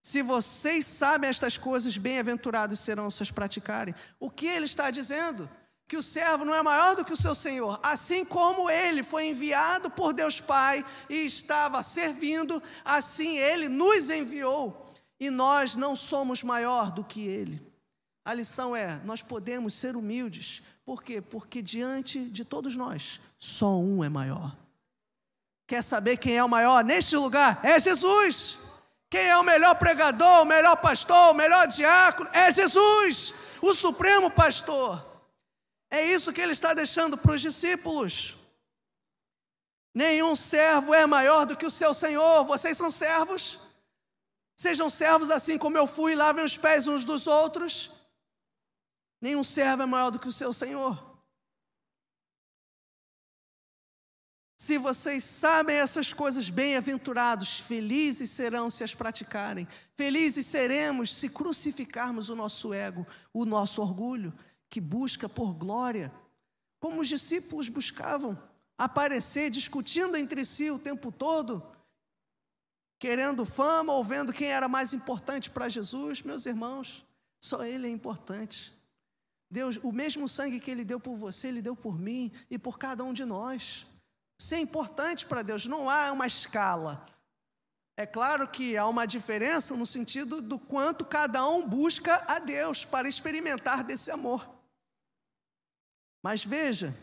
Se 0.00 0.22
vocês 0.22 0.86
sabem 0.86 1.28
estas 1.28 1.58
coisas, 1.58 1.98
bem-aventurados 1.98 2.78
serão 2.78 3.10
se 3.10 3.20
as 3.20 3.32
praticarem. 3.32 3.96
O 4.20 4.30
que 4.30 4.46
ele 4.46 4.64
está 4.64 4.92
dizendo? 4.92 5.50
que 5.88 5.96
o 5.96 6.02
servo 6.02 6.44
não 6.44 6.52
é 6.52 6.62
maior 6.62 6.96
do 6.96 7.04
que 7.04 7.12
o 7.12 7.16
seu 7.16 7.32
senhor, 7.32 7.78
assim 7.80 8.24
como 8.24 8.68
ele 8.68 9.04
foi 9.04 9.28
enviado 9.28 9.88
por 9.88 10.12
Deus 10.12 10.40
Pai 10.40 10.84
e 11.08 11.24
estava 11.24 11.80
servindo, 11.80 12.60
assim 12.84 13.38
ele 13.38 13.68
nos 13.68 14.10
enviou 14.10 14.92
e 15.20 15.30
nós 15.30 15.76
não 15.76 15.94
somos 15.94 16.42
maior 16.42 16.90
do 16.90 17.04
que 17.04 17.24
ele. 17.26 17.65
A 18.26 18.34
lição 18.34 18.74
é: 18.74 19.00
nós 19.04 19.22
podemos 19.22 19.72
ser 19.72 19.94
humildes, 19.94 20.60
por 20.84 21.00
quê? 21.00 21.20
Porque 21.20 21.62
diante 21.62 22.18
de 22.28 22.44
todos 22.44 22.76
nós, 22.76 23.20
só 23.38 23.78
um 23.78 24.02
é 24.02 24.08
maior. 24.08 24.56
Quer 25.64 25.80
saber 25.80 26.16
quem 26.16 26.36
é 26.36 26.42
o 26.42 26.48
maior 26.48 26.82
neste 26.82 27.16
lugar? 27.16 27.64
É 27.64 27.78
Jesus. 27.78 28.58
Quem 29.08 29.28
é 29.28 29.36
o 29.36 29.44
melhor 29.44 29.76
pregador, 29.76 30.42
o 30.42 30.44
melhor 30.44 30.76
pastor, 30.76 31.30
o 31.30 31.34
melhor 31.34 31.68
diácono? 31.68 32.28
É 32.32 32.50
Jesus, 32.50 33.32
o 33.62 33.72
supremo 33.72 34.28
pastor. 34.28 35.06
É 35.88 36.04
isso 36.04 36.32
que 36.32 36.40
ele 36.40 36.50
está 36.52 36.74
deixando 36.74 37.16
para 37.16 37.32
os 37.32 37.40
discípulos. 37.40 38.36
Nenhum 39.94 40.34
servo 40.34 40.92
é 40.92 41.06
maior 41.06 41.46
do 41.46 41.56
que 41.56 41.64
o 41.64 41.70
seu 41.70 41.94
senhor. 41.94 42.44
Vocês 42.44 42.76
são 42.76 42.90
servos. 42.90 43.60
Sejam 44.56 44.90
servos 44.90 45.30
assim 45.30 45.56
como 45.56 45.78
eu 45.78 45.86
fui, 45.86 46.16
lavem 46.16 46.44
os 46.44 46.56
pés 46.56 46.88
uns 46.88 47.04
dos 47.04 47.28
outros. 47.28 47.95
Nenhum 49.20 49.42
servo 49.42 49.82
é 49.82 49.86
maior 49.86 50.10
do 50.10 50.18
que 50.18 50.28
o 50.28 50.32
seu 50.32 50.52
senhor. 50.52 51.16
Se 54.58 54.78
vocês 54.78 55.22
sabem 55.22 55.76
essas 55.76 56.12
coisas, 56.12 56.48
bem-aventurados, 56.48 57.60
felizes 57.60 58.30
serão 58.30 58.70
se 58.70 58.82
as 58.82 58.94
praticarem. 58.94 59.68
Felizes 59.94 60.46
seremos 60.46 61.14
se 61.14 61.28
crucificarmos 61.28 62.30
o 62.30 62.36
nosso 62.36 62.72
ego, 62.72 63.06
o 63.32 63.44
nosso 63.44 63.82
orgulho, 63.82 64.32
que 64.68 64.80
busca 64.80 65.28
por 65.28 65.54
glória, 65.54 66.12
como 66.80 67.00
os 67.00 67.08
discípulos 67.08 67.68
buscavam 67.68 68.36
aparecer 68.78 69.50
discutindo 69.50 70.16
entre 70.16 70.44
si 70.44 70.70
o 70.70 70.78
tempo 70.78 71.12
todo, 71.12 71.64
querendo 72.98 73.44
fama 73.44 73.92
ou 73.92 74.02
vendo 74.02 74.32
quem 74.32 74.48
era 74.48 74.68
mais 74.68 74.92
importante 74.92 75.50
para 75.50 75.68
Jesus, 75.68 76.22
meus 76.22 76.46
irmãos, 76.46 77.06
só 77.38 77.64
Ele 77.64 77.86
é 77.86 77.90
importante. 77.90 78.75
Deus, 79.50 79.78
o 79.82 79.92
mesmo 79.92 80.28
sangue 80.28 80.60
que 80.60 80.70
Ele 80.70 80.84
deu 80.84 80.98
por 80.98 81.16
você, 81.16 81.48
Ele 81.48 81.62
deu 81.62 81.76
por 81.76 81.98
mim 81.98 82.32
e 82.50 82.58
por 82.58 82.78
cada 82.78 83.04
um 83.04 83.12
de 83.12 83.24
nós. 83.24 83.86
Isso 84.38 84.54
é 84.54 84.58
importante 84.58 85.24
para 85.24 85.42
Deus, 85.42 85.66
não 85.66 85.88
há 85.88 86.12
uma 86.12 86.26
escala. 86.26 87.06
É 87.96 88.04
claro 88.04 88.46
que 88.46 88.76
há 88.76 88.86
uma 88.86 89.06
diferença 89.06 89.74
no 89.74 89.86
sentido 89.86 90.42
do 90.42 90.58
quanto 90.58 91.04
cada 91.04 91.48
um 91.48 91.66
busca 91.66 92.22
a 92.28 92.38
Deus 92.38 92.84
para 92.84 93.08
experimentar 93.08 93.82
desse 93.82 94.10
amor. 94.10 94.46
Mas 96.22 96.44
veja, 96.44 96.94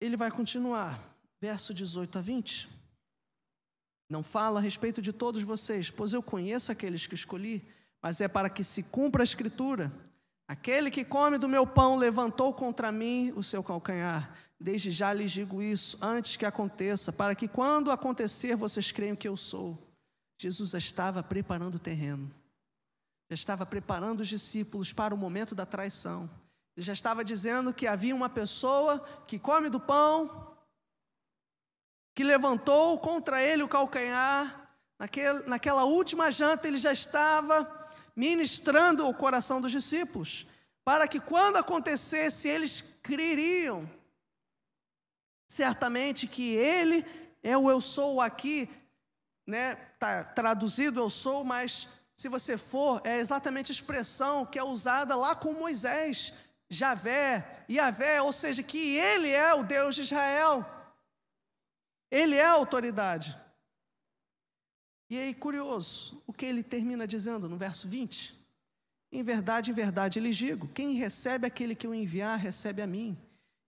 ele 0.00 0.16
vai 0.16 0.30
continuar, 0.30 0.98
verso 1.40 1.74
18 1.74 2.18
a 2.18 2.22
20. 2.22 2.70
Não 4.08 4.22
fala 4.22 4.58
a 4.58 4.62
respeito 4.62 5.02
de 5.02 5.12
todos 5.12 5.42
vocês, 5.42 5.90
pois 5.90 6.12
eu 6.12 6.22
conheço 6.22 6.72
aqueles 6.72 7.06
que 7.06 7.14
escolhi, 7.14 7.66
mas 8.04 8.20
é 8.20 8.28
para 8.28 8.50
que 8.50 8.62
se 8.62 8.82
cumpra 8.82 9.22
a 9.22 9.24
escritura. 9.24 9.90
Aquele 10.46 10.90
que 10.90 11.06
come 11.06 11.38
do 11.38 11.48
meu 11.48 11.66
pão 11.66 11.96
levantou 11.96 12.52
contra 12.52 12.92
mim 12.92 13.32
o 13.34 13.42
seu 13.42 13.64
calcanhar. 13.64 14.30
Desde 14.60 14.90
já 14.90 15.10
lhes 15.14 15.30
digo 15.30 15.62
isso, 15.62 15.96
antes 16.02 16.36
que 16.36 16.44
aconteça, 16.44 17.10
para 17.10 17.34
que 17.34 17.48
quando 17.48 17.90
acontecer 17.90 18.56
vocês 18.56 18.92
creiam 18.92 19.16
que 19.16 19.26
eu 19.26 19.38
sou. 19.38 19.78
Jesus 20.38 20.74
estava 20.74 21.22
preparando 21.22 21.76
o 21.76 21.78
terreno, 21.78 22.30
já 23.30 23.34
estava 23.34 23.64
preparando 23.64 24.20
os 24.20 24.28
discípulos 24.28 24.92
para 24.92 25.14
o 25.14 25.18
momento 25.18 25.54
da 25.54 25.64
traição. 25.64 26.28
Ele 26.76 26.84
já 26.84 26.92
estava 26.92 27.24
dizendo 27.24 27.72
que 27.72 27.86
havia 27.86 28.14
uma 28.14 28.28
pessoa 28.28 28.98
que 29.26 29.38
come 29.38 29.70
do 29.70 29.80
pão, 29.80 30.54
que 32.14 32.22
levantou 32.22 32.98
contra 32.98 33.42
ele 33.42 33.62
o 33.62 33.68
calcanhar, 33.68 34.68
naquele, 34.98 35.42
naquela 35.44 35.84
última 35.84 36.30
janta, 36.30 36.68
ele 36.68 36.76
já 36.76 36.92
estava 36.92 37.82
ministrando 38.16 39.08
o 39.08 39.14
coração 39.14 39.60
dos 39.60 39.72
discípulos, 39.72 40.46
para 40.84 41.08
que 41.08 41.18
quando 41.18 41.56
acontecesse, 41.56 42.48
eles 42.48 42.80
creriam 43.02 43.88
certamente 45.48 46.26
que 46.26 46.54
ele 46.54 47.04
é 47.42 47.56
o 47.56 47.70
eu 47.70 47.80
sou 47.80 48.20
aqui, 48.20 48.68
né? 49.46 49.76
Tá 49.98 50.24
traduzido 50.24 51.00
eu 51.00 51.10
sou, 51.10 51.44
mas 51.44 51.88
se 52.16 52.28
você 52.28 52.56
for, 52.56 53.00
é 53.04 53.18
exatamente 53.18 53.70
a 53.70 53.74
expressão 53.74 54.46
que 54.46 54.58
é 54.58 54.64
usada 54.64 55.16
lá 55.16 55.34
com 55.34 55.52
Moisés, 55.52 56.32
Javé, 56.70 57.64
Yahvé, 57.68 58.22
ou 58.22 58.32
seja, 58.32 58.62
que 58.62 58.96
ele 58.96 59.30
é 59.30 59.52
o 59.54 59.62
Deus 59.62 59.94
de 59.94 60.02
Israel. 60.02 60.64
Ele 62.10 62.36
é 62.36 62.44
a 62.44 62.52
autoridade. 62.52 63.38
E 65.10 65.18
aí, 65.18 65.34
curioso, 65.34 66.22
o 66.26 66.32
que 66.32 66.46
ele 66.46 66.62
termina 66.62 67.06
dizendo 67.06 67.48
no 67.48 67.56
verso 67.56 67.86
20? 67.86 68.38
Em 69.12 69.22
verdade, 69.22 69.70
em 69.70 69.74
verdade, 69.74 70.18
lhes 70.18 70.36
digo: 70.36 70.68
quem 70.68 70.94
recebe 70.94 71.46
aquele 71.46 71.74
que 71.74 71.86
eu 71.86 71.94
enviar, 71.94 72.38
recebe 72.38 72.82
a 72.82 72.86
mim. 72.86 73.16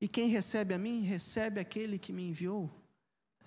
E 0.01 0.09
quem 0.09 0.29
recebe 0.29 0.75
a 0.75 0.79
mim, 0.79 1.03
recebe 1.03 1.61
aquele 1.61 1.99
que 1.99 2.13
me 2.13 2.29
enviou. 2.29 2.71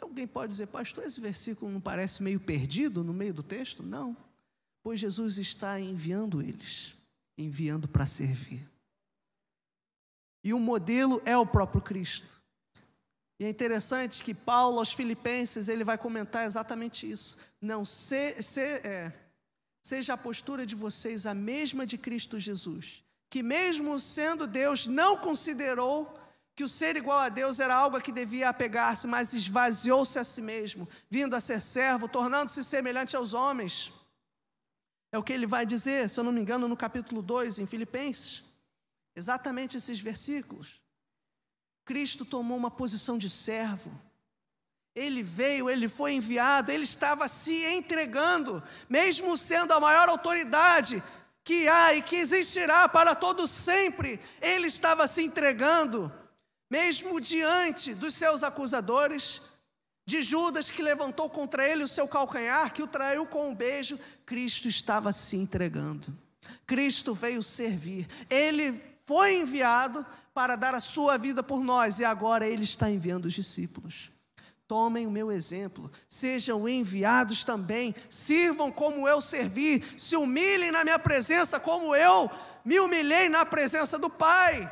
Alguém 0.02 0.26
pode 0.26 0.52
dizer, 0.52 0.68
pastor, 0.68 1.06
esse 1.06 1.20
versículo 1.20 1.72
não 1.72 1.82
parece 1.82 2.24
meio 2.24 2.40
perdido 2.40 3.04
no 3.04 3.14
meio 3.14 3.34
do 3.34 3.44
texto? 3.44 3.84
Não, 3.84 4.16
pois 4.82 5.00
Jesus 5.00 5.38
está 5.38 5.80
enviando 5.80 6.42
eles, 6.42 6.96
enviando 7.38 7.88
para 7.88 8.06
servir. 8.06 8.68
E 10.44 10.54
o 10.54 10.60
modelo 10.60 11.22
é 11.26 11.38
o 11.38 11.46
próprio 11.46 11.82
Cristo. 11.82 12.42
E 13.40 13.46
é 13.46 13.50
interessante 13.50 14.22
que 14.22 14.34
Paulo 14.34 14.80
aos 14.80 14.92
Filipenses 14.92 15.70
ele 15.70 15.86
vai 15.86 15.98
comentar 15.98 16.46
exatamente 16.46 17.10
isso. 17.10 17.38
Não 17.62 17.86
se, 17.86 18.42
se, 18.42 18.62
é, 18.62 19.14
seja 19.82 20.14
a 20.14 20.18
postura 20.18 20.66
de 20.66 20.76
vocês 20.76 21.26
a 21.26 21.34
mesma 21.34 21.86
de 21.86 21.98
Cristo 21.98 22.38
Jesus, 22.38 23.02
que 23.30 23.42
mesmo 23.42 23.98
sendo 23.98 24.46
Deus 24.46 24.86
não 24.86 25.16
considerou 25.18 26.20
que 26.54 26.66
o 26.66 26.68
ser 26.68 26.98
igual 26.98 27.20
a 27.20 27.30
Deus 27.30 27.62
era 27.62 27.74
algo 27.74 27.96
a 27.96 28.02
que 28.02 28.12
devia 28.12 28.50
apegar-se, 28.50 29.08
mas 29.08 29.34
esvaziou-se 29.34 30.20
a 30.20 30.26
si 30.26 30.42
mesmo, 30.42 30.90
vindo 31.10 31.34
a 31.34 31.40
ser 31.40 31.62
servo, 31.62 32.10
tornando-se 32.10 32.62
semelhante 32.66 33.16
aos 33.16 33.34
homens. 33.34 33.94
É 35.10 35.18
o 35.18 35.24
que 35.24 35.32
ele 35.32 35.48
vai 35.48 35.66
dizer, 35.66 36.10
se 36.10 36.20
eu 36.20 36.24
não 36.26 36.34
me 36.34 36.42
engano, 36.42 36.68
no 36.68 36.76
capítulo 36.76 37.22
2, 37.22 37.60
em 37.60 37.66
Filipenses. 37.66 38.44
Exatamente 39.16 39.78
esses 39.78 40.02
versículos. 40.02 40.82
Cristo 41.90 42.24
tomou 42.24 42.56
uma 42.56 42.70
posição 42.70 43.18
de 43.18 43.28
servo. 43.32 43.90
Ele 44.94 45.24
veio, 45.24 45.68
ele 45.68 45.90
foi 45.90 46.14
enviado, 46.14 46.72
ele 46.72 46.84
estava 46.84 47.28
se 47.28 47.66
entregando, 47.66 48.62
mesmo 48.88 49.36
sendo 49.36 49.72
a 49.74 49.80
maior 49.80 50.08
autoridade 50.08 51.02
que 51.44 51.68
há 51.68 51.96
e 51.96 52.04
que 52.04 52.18
existirá 52.18 52.88
para 52.88 53.16
todo 53.16 53.48
sempre, 53.48 54.20
ele 54.40 54.68
estava 54.68 55.08
se 55.08 55.24
entregando 55.24 56.12
mesmo 56.70 57.20
diante 57.20 57.96
dos 57.96 58.14
seus 58.14 58.44
acusadores, 58.44 59.42
de 60.06 60.22
Judas 60.22 60.70
que 60.70 60.84
levantou 60.84 61.28
contra 61.28 61.68
ele 61.68 61.84
o 61.84 61.88
seu 61.88 62.08
calcanhar, 62.08 62.72
que 62.72 62.84
o 62.84 62.88
traiu 62.88 63.26
com 63.26 63.50
um 63.50 63.56
beijo, 63.56 64.00
Cristo 64.28 64.68
estava 64.68 65.12
se 65.12 65.38
entregando. 65.38 66.16
Cristo 66.68 67.16
veio 67.16 67.42
servir. 67.42 68.08
Ele 68.30 68.80
foi 69.10 69.38
enviado 69.38 70.06
para 70.36 70.56
dar 70.56 70.76
a 70.76 70.80
sua 70.80 71.18
vida 71.18 71.42
por 71.42 71.64
nós 71.64 72.00
e 72.00 72.06
agora 72.06 72.46
ele 72.46 72.64
está 72.64 72.92
enviando 72.92 73.26
os 73.26 73.34
discípulos. 73.34 74.12
Tomem 74.68 75.08
o 75.08 75.12
meu 75.12 75.32
exemplo, 75.32 75.92
sejam 76.08 76.70
enviados 76.70 77.44
também, 77.44 77.96
sirvam 78.08 78.72
como 78.72 79.08
eu 79.08 79.20
servi, 79.20 79.84
se 79.98 80.16
humilhem 80.16 80.72
na 80.72 80.84
minha 80.84 81.00
presença, 81.00 81.60
como 81.60 81.96
eu 81.96 82.30
me 82.64 82.80
humilhei 82.80 83.30
na 83.30 83.44
presença 83.44 83.98
do 83.98 84.12
Pai. 84.12 84.72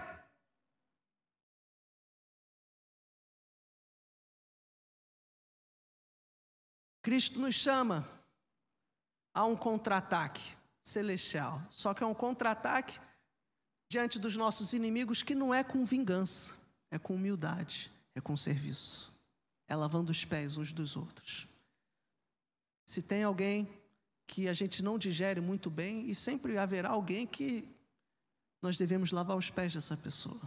Cristo 7.01 7.39
nos 7.39 7.55
chama 7.55 8.07
a 9.33 9.43
um 9.45 9.55
contra-ataque 9.55 10.43
celestial. 10.83 11.59
Só 11.71 11.91
que 11.95 12.03
é 12.03 12.05
um 12.05 12.13
contra-ataque 12.13 12.99
diante 13.89 14.19
dos 14.19 14.35
nossos 14.35 14.73
inimigos 14.73 15.23
que 15.23 15.35
não 15.35 15.53
é 15.53 15.63
com 15.63 15.85
vingança, 15.85 16.55
é 16.91 16.97
com 16.97 17.15
humildade, 17.15 17.91
é 18.13 18.21
com 18.21 18.35
serviço, 18.35 19.11
é 19.67 19.75
lavando 19.75 20.11
os 20.11 20.25
pés 20.25 20.57
uns 20.57 20.71
dos 20.73 20.95
outros. 20.95 21.47
Se 22.85 23.01
tem 23.01 23.23
alguém 23.23 23.67
que 24.27 24.47
a 24.47 24.53
gente 24.53 24.83
não 24.83 24.97
digere 24.97 25.39
muito 25.39 25.69
bem, 25.69 26.09
e 26.09 26.13
sempre 26.13 26.57
haverá 26.57 26.89
alguém 26.89 27.25
que 27.25 27.67
nós 28.61 28.77
devemos 28.77 29.11
lavar 29.11 29.37
os 29.37 29.49
pés 29.49 29.73
dessa 29.73 29.95
pessoa. 29.95 30.41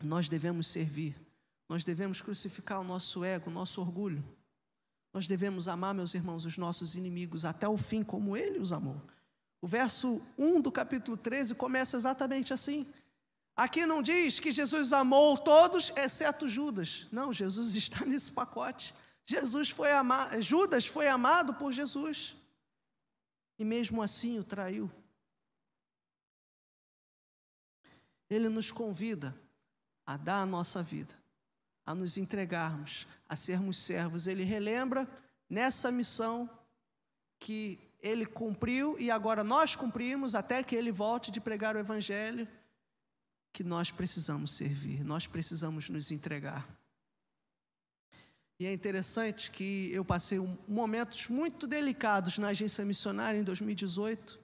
Nós 0.00 0.28
devemos 0.28 0.68
servir, 0.68 1.16
nós 1.68 1.82
devemos 1.82 2.22
crucificar 2.22 2.80
o 2.80 2.84
nosso 2.84 3.24
ego, 3.24 3.50
o 3.50 3.52
nosso 3.52 3.80
orgulho. 3.80 4.24
Nós 5.12 5.26
devemos 5.26 5.68
amar, 5.68 5.94
meus 5.94 6.14
irmãos, 6.14 6.44
os 6.44 6.56
nossos 6.56 6.94
inimigos 6.94 7.44
até 7.44 7.68
o 7.68 7.76
fim, 7.76 8.02
como 8.02 8.36
ele 8.36 8.58
os 8.58 8.72
amou. 8.72 9.00
O 9.62 9.66
verso 9.66 10.20
1 10.36 10.60
do 10.60 10.70
capítulo 10.70 11.16
13 11.16 11.54
começa 11.54 11.96
exatamente 11.96 12.52
assim. 12.52 12.92
Aqui 13.56 13.86
não 13.86 14.02
diz 14.02 14.38
que 14.38 14.52
Jesus 14.52 14.92
amou 14.92 15.38
todos, 15.38 15.90
exceto 15.96 16.46
Judas. 16.46 17.08
Não, 17.10 17.32
Jesus 17.32 17.74
está 17.76 18.04
nesse 18.04 18.30
pacote. 18.30 18.94
Jesus 19.24 19.70
foi 19.70 19.92
amado, 19.92 20.42
Judas 20.42 20.86
foi 20.86 21.08
amado 21.08 21.54
por 21.54 21.72
Jesus. 21.72 22.36
E 23.58 23.64
mesmo 23.64 24.02
assim 24.02 24.38
o 24.38 24.44
traiu. 24.44 24.90
Ele 28.28 28.50
nos 28.50 28.70
convida 28.70 29.34
a 30.04 30.18
dar 30.18 30.42
a 30.42 30.46
nossa 30.46 30.82
vida 30.82 31.22
a 31.84 31.94
nos 31.94 32.16
entregarmos, 32.16 33.06
a 33.28 33.36
sermos 33.36 33.76
servos. 33.76 34.26
Ele 34.26 34.44
relembra 34.44 35.08
nessa 35.48 35.90
missão 35.90 36.48
que 37.38 37.78
ele 38.02 38.26
cumpriu 38.26 38.96
e 38.98 39.10
agora 39.10 39.44
nós 39.44 39.76
cumprimos 39.76 40.34
até 40.34 40.62
que 40.62 40.74
ele 40.74 40.90
volte 40.90 41.30
de 41.30 41.40
pregar 41.40 41.76
o 41.76 41.78
evangelho, 41.78 42.48
que 43.52 43.62
nós 43.62 43.92
precisamos 43.92 44.52
servir, 44.52 45.04
nós 45.04 45.26
precisamos 45.26 45.88
nos 45.88 46.10
entregar. 46.10 46.68
E 48.58 48.66
é 48.66 48.72
interessante 48.72 49.50
que 49.50 49.90
eu 49.92 50.04
passei 50.04 50.38
momentos 50.66 51.28
muito 51.28 51.66
delicados 51.66 52.38
na 52.38 52.48
agência 52.48 52.84
missionária 52.84 53.38
em 53.38 53.44
2018 53.44 54.40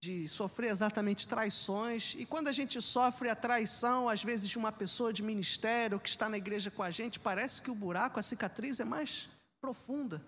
de 0.00 0.28
sofrer 0.28 0.70
exatamente 0.70 1.26
traições. 1.26 2.14
E 2.18 2.26
quando 2.26 2.48
a 2.48 2.52
gente 2.52 2.80
sofre 2.82 3.30
a 3.30 3.34
traição, 3.34 4.08
às 4.08 4.22
vezes, 4.22 4.50
de 4.50 4.58
uma 4.58 4.70
pessoa 4.70 5.12
de 5.12 5.22
ministério 5.22 5.98
que 5.98 6.08
está 6.08 6.28
na 6.28 6.36
igreja 6.36 6.70
com 6.70 6.82
a 6.82 6.90
gente, 6.90 7.18
parece 7.18 7.62
que 7.62 7.70
o 7.70 7.74
buraco, 7.74 8.20
a 8.20 8.22
cicatriz 8.22 8.80
é 8.80 8.84
mais 8.84 9.30
profunda. 9.60 10.20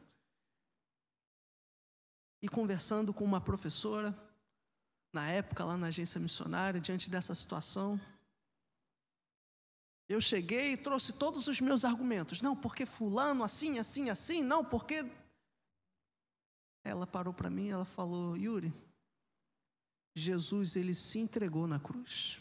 E 2.42 2.49
conversando 2.49 3.12
com 3.12 3.25
uma 3.25 3.40
professora, 3.40 4.16
na 5.12 5.31
época 5.31 5.64
lá 5.64 5.77
na 5.77 5.88
agência 5.88 6.20
missionária, 6.20 6.81
diante 6.81 7.09
dessa 7.09 7.35
situação, 7.35 7.99
eu 10.09 10.20
cheguei 10.20 10.72
e 10.72 10.77
trouxe 10.77 11.12
todos 11.12 11.49
os 11.49 11.61
meus 11.61 11.85
argumentos. 11.85 12.40
Não, 12.40 12.55
porque 12.55 12.87
fulano 12.87 13.42
assim, 13.42 13.79
assim, 13.79 14.09
assim, 14.11 14.42
não, 14.42 14.64
porque 14.64 15.05
ela 16.85 17.07
parou 17.07 17.35
para 17.35 17.51
mim, 17.51 17.68
ela 17.68 17.85
falou: 17.85 18.37
"Yuri, 18.37 18.72
Jesus 20.14 20.77
ele 20.77 20.94
se 20.94 21.18
entregou 21.18 21.66
na 21.66 21.79
cruz. 21.79 22.40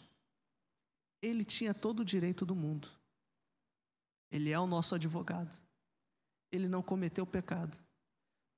Ele 1.20 1.44
tinha 1.44 1.74
todo 1.74 2.00
o 2.00 2.04
direito 2.04 2.46
do 2.46 2.54
mundo. 2.54 2.88
Ele 4.30 4.50
é 4.50 4.58
o 4.58 4.66
nosso 4.66 4.94
advogado. 4.94 5.60
Ele 6.50 6.68
não 6.68 6.82
cometeu 6.82 7.26
pecado, 7.26 7.76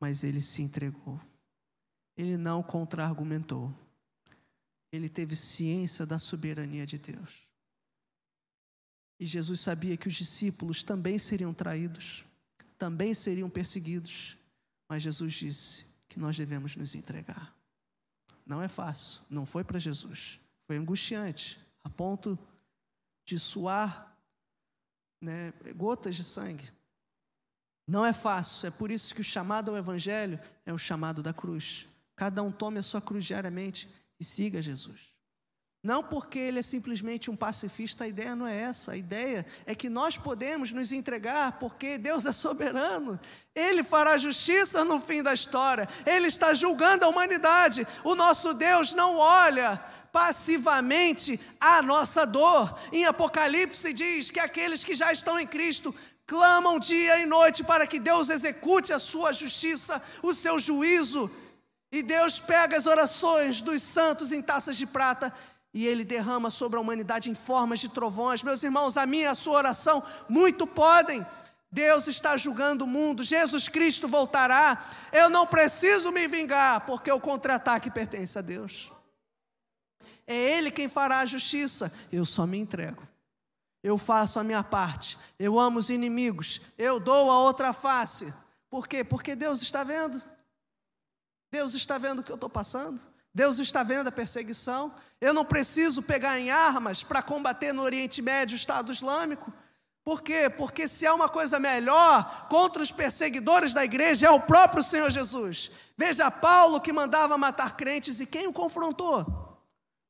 mas 0.00 0.24
ele 0.24 0.40
se 0.40 0.62
entregou. 0.62 1.20
Ele 2.16 2.36
não 2.36 2.62
contra-argumentou. 2.62 3.72
Ele 4.90 5.08
teve 5.08 5.36
ciência 5.36 6.06
da 6.06 6.18
soberania 6.18 6.86
de 6.86 6.98
Deus. 6.98 7.46
E 9.20 9.26
Jesus 9.26 9.60
sabia 9.60 9.96
que 9.96 10.08
os 10.08 10.14
discípulos 10.14 10.82
também 10.82 11.18
seriam 11.18 11.52
traídos, 11.52 12.24
também 12.78 13.12
seriam 13.12 13.50
perseguidos, 13.50 14.36
mas 14.88 15.02
Jesus 15.02 15.34
disse 15.34 15.86
que 16.08 16.20
nós 16.20 16.36
devemos 16.36 16.76
nos 16.76 16.94
entregar. 16.94 17.54
Não 18.46 18.62
é 18.62 18.68
fácil, 18.68 19.20
não 19.28 19.44
foi 19.44 19.64
para 19.64 19.78
Jesus. 19.78 20.40
Foi 20.66 20.76
angustiante, 20.76 21.60
a 21.82 21.90
ponto 21.90 22.38
de 23.26 23.38
suar 23.38 24.16
né, 25.20 25.52
gotas 25.76 26.14
de 26.14 26.24
sangue. 26.24 26.70
Não 27.88 28.04
é 28.04 28.12
fácil, 28.12 28.66
é 28.66 28.70
por 28.70 28.90
isso 28.90 29.14
que 29.14 29.22
o 29.22 29.24
chamado 29.24 29.70
ao 29.70 29.76
Evangelho 29.78 30.38
é 30.66 30.72
o 30.72 30.76
chamado 30.76 31.22
da 31.22 31.32
cruz. 31.32 31.88
Cada 32.14 32.42
um 32.42 32.52
tome 32.52 32.78
a 32.78 32.82
sua 32.82 33.00
cruz 33.00 33.24
diariamente 33.24 33.88
e 34.20 34.24
siga 34.24 34.60
Jesus. 34.60 35.10
Não 35.82 36.02
porque 36.02 36.38
ele 36.38 36.58
é 36.58 36.62
simplesmente 36.62 37.30
um 37.30 37.36
pacifista, 37.36 38.04
a 38.04 38.08
ideia 38.08 38.36
não 38.36 38.46
é 38.46 38.54
essa. 38.54 38.92
A 38.92 38.96
ideia 38.96 39.46
é 39.64 39.74
que 39.74 39.88
nós 39.88 40.18
podemos 40.18 40.70
nos 40.70 40.92
entregar 40.92 41.52
porque 41.52 41.96
Deus 41.96 42.26
é 42.26 42.32
soberano. 42.32 43.18
Ele 43.54 43.82
fará 43.82 44.18
justiça 44.18 44.84
no 44.84 45.00
fim 45.00 45.22
da 45.22 45.32
história. 45.32 45.88
Ele 46.04 46.26
está 46.26 46.52
julgando 46.52 47.06
a 47.06 47.08
humanidade. 47.08 47.86
O 48.04 48.14
nosso 48.14 48.52
Deus 48.52 48.92
não 48.92 49.16
olha 49.16 49.82
passivamente 50.12 51.40
a 51.58 51.80
nossa 51.80 52.26
dor. 52.26 52.78
Em 52.92 53.06
Apocalipse 53.06 53.92
diz 53.94 54.30
que 54.30 54.40
aqueles 54.40 54.84
que 54.84 54.94
já 54.94 55.10
estão 55.10 55.38
em 55.38 55.46
Cristo 55.46 55.94
clamam 56.28 56.78
dia 56.78 57.18
e 57.18 57.24
noite 57.26 57.64
para 57.64 57.86
que 57.86 57.98
Deus 57.98 58.28
execute 58.28 58.92
a 58.92 58.98
sua 58.98 59.32
justiça, 59.32 60.00
o 60.22 60.34
seu 60.34 60.58
juízo. 60.58 61.30
E 61.90 62.02
Deus 62.02 62.38
pega 62.38 62.76
as 62.76 62.86
orações 62.86 63.62
dos 63.62 63.82
santos 63.82 64.30
em 64.30 64.42
taças 64.42 64.76
de 64.76 64.86
prata 64.86 65.32
e 65.72 65.86
ele 65.86 66.04
derrama 66.04 66.50
sobre 66.50 66.76
a 66.76 66.82
humanidade 66.82 67.30
em 67.30 67.34
formas 67.34 67.80
de 67.80 67.88
trovões. 67.88 68.42
Meus 68.42 68.62
irmãos, 68.62 68.98
a 68.98 69.06
minha 69.06 69.30
a 69.30 69.34
sua 69.34 69.56
oração 69.56 70.04
muito 70.28 70.66
podem. 70.66 71.26
Deus 71.72 72.06
está 72.08 72.36
julgando 72.36 72.84
o 72.84 72.86
mundo, 72.86 73.22
Jesus 73.22 73.66
Cristo 73.66 74.06
voltará. 74.06 74.84
Eu 75.10 75.30
não 75.30 75.46
preciso 75.46 76.12
me 76.12 76.28
vingar, 76.28 76.84
porque 76.84 77.10
o 77.10 77.20
contra-ataque 77.20 77.90
pertence 77.90 78.38
a 78.38 78.42
Deus. 78.42 78.92
É 80.26 80.34
Ele 80.34 80.70
quem 80.70 80.88
fará 80.88 81.20
a 81.20 81.26
justiça. 81.26 81.90
Eu 82.12 82.26
só 82.26 82.46
me 82.46 82.58
entrego. 82.58 83.07
Eu 83.88 83.96
faço 83.96 84.38
a 84.38 84.44
minha 84.44 84.62
parte. 84.62 85.18
Eu 85.38 85.58
amo 85.58 85.78
os 85.78 85.88
inimigos. 85.88 86.60
Eu 86.76 87.00
dou 87.00 87.30
a 87.30 87.38
outra 87.38 87.72
face. 87.72 88.30
Por 88.68 88.86
quê? 88.86 89.02
Porque 89.02 89.34
Deus 89.34 89.62
está 89.62 89.82
vendo. 89.82 90.22
Deus 91.50 91.72
está 91.72 91.96
vendo 91.96 92.18
o 92.18 92.22
que 92.22 92.30
eu 92.30 92.34
estou 92.34 92.50
passando. 92.50 93.00
Deus 93.32 93.58
está 93.58 93.82
vendo 93.82 94.08
a 94.08 94.12
perseguição. 94.12 94.92
Eu 95.18 95.32
não 95.32 95.42
preciso 95.42 96.02
pegar 96.02 96.38
em 96.38 96.50
armas 96.50 97.02
para 97.02 97.22
combater 97.22 97.72
no 97.72 97.80
Oriente 97.80 98.20
Médio 98.20 98.56
o 98.56 98.58
Estado 98.58 98.92
Islâmico. 98.92 99.50
Por 100.04 100.20
quê? 100.20 100.50
Porque 100.50 100.86
se 100.86 101.06
há 101.06 101.14
uma 101.14 101.28
coisa 101.28 101.58
melhor 101.58 102.46
contra 102.50 102.82
os 102.82 102.92
perseguidores 102.92 103.72
da 103.72 103.86
igreja 103.86 104.26
é 104.26 104.30
o 104.30 104.40
próprio 104.40 104.82
Senhor 104.82 105.10
Jesus. 105.10 105.70
Veja 105.96 106.30
Paulo 106.30 106.78
que 106.78 106.92
mandava 106.92 107.38
matar 107.38 107.74
crentes 107.74 108.20
e 108.20 108.26
quem 108.26 108.46
o 108.46 108.52
confrontou? 108.52 109.24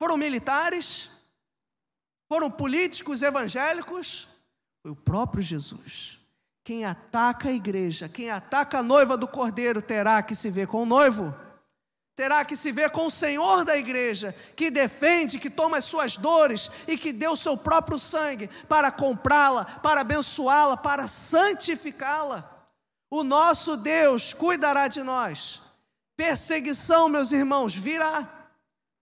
Foram 0.01 0.17
militares? 0.17 1.17
Foram 2.29 2.51
políticos 2.51 3.23
evangélicos? 3.23 4.29
Foi 4.83 4.93
o 4.93 4.97
próprio 4.97 5.43
Jesus. 5.43 6.19
Quem 6.62 6.85
ataca 6.85 7.49
a 7.49 7.53
igreja, 7.53 8.09
quem 8.09 8.31
ataca 8.31 8.79
a 8.79 8.83
noiva 8.83 9.17
do 9.17 9.27
cordeiro 9.27 9.81
terá 9.81 10.23
que 10.23 10.35
se 10.35 10.51
ver 10.51 10.67
com 10.67 10.83
o 10.83 10.87
noivo 10.87 11.35
terá 12.19 12.45
que 12.45 12.57
se 12.57 12.73
ver 12.73 12.91
com 12.91 13.07
o 13.07 13.11
Senhor 13.12 13.64
da 13.64 13.77
igreja, 13.77 14.35
que 14.57 14.73
defende, 14.73 15.38
que 15.38 15.49
toma 15.49 15.77
as 15.77 15.85
suas 15.85 16.17
dores 16.17 16.69
e 16.88 16.99
que 16.99 17.12
deu 17.12 17.31
o 17.31 17.37
seu 17.37 17.57
próprio 17.57 17.97
sangue 17.97 18.51
para 18.69 18.91
comprá-la, 18.91 19.64
para 19.64 20.01
abençoá-la, 20.01 20.77
para 20.77 21.07
santificá-la. 21.07 22.67
O 23.09 23.23
nosso 23.23 23.77
Deus 23.77 24.35
cuidará 24.35 24.88
de 24.88 25.01
nós. 25.01 25.62
Perseguição, 26.17 27.09
meus 27.09 27.31
irmãos, 27.31 27.73
virá. 27.73 28.29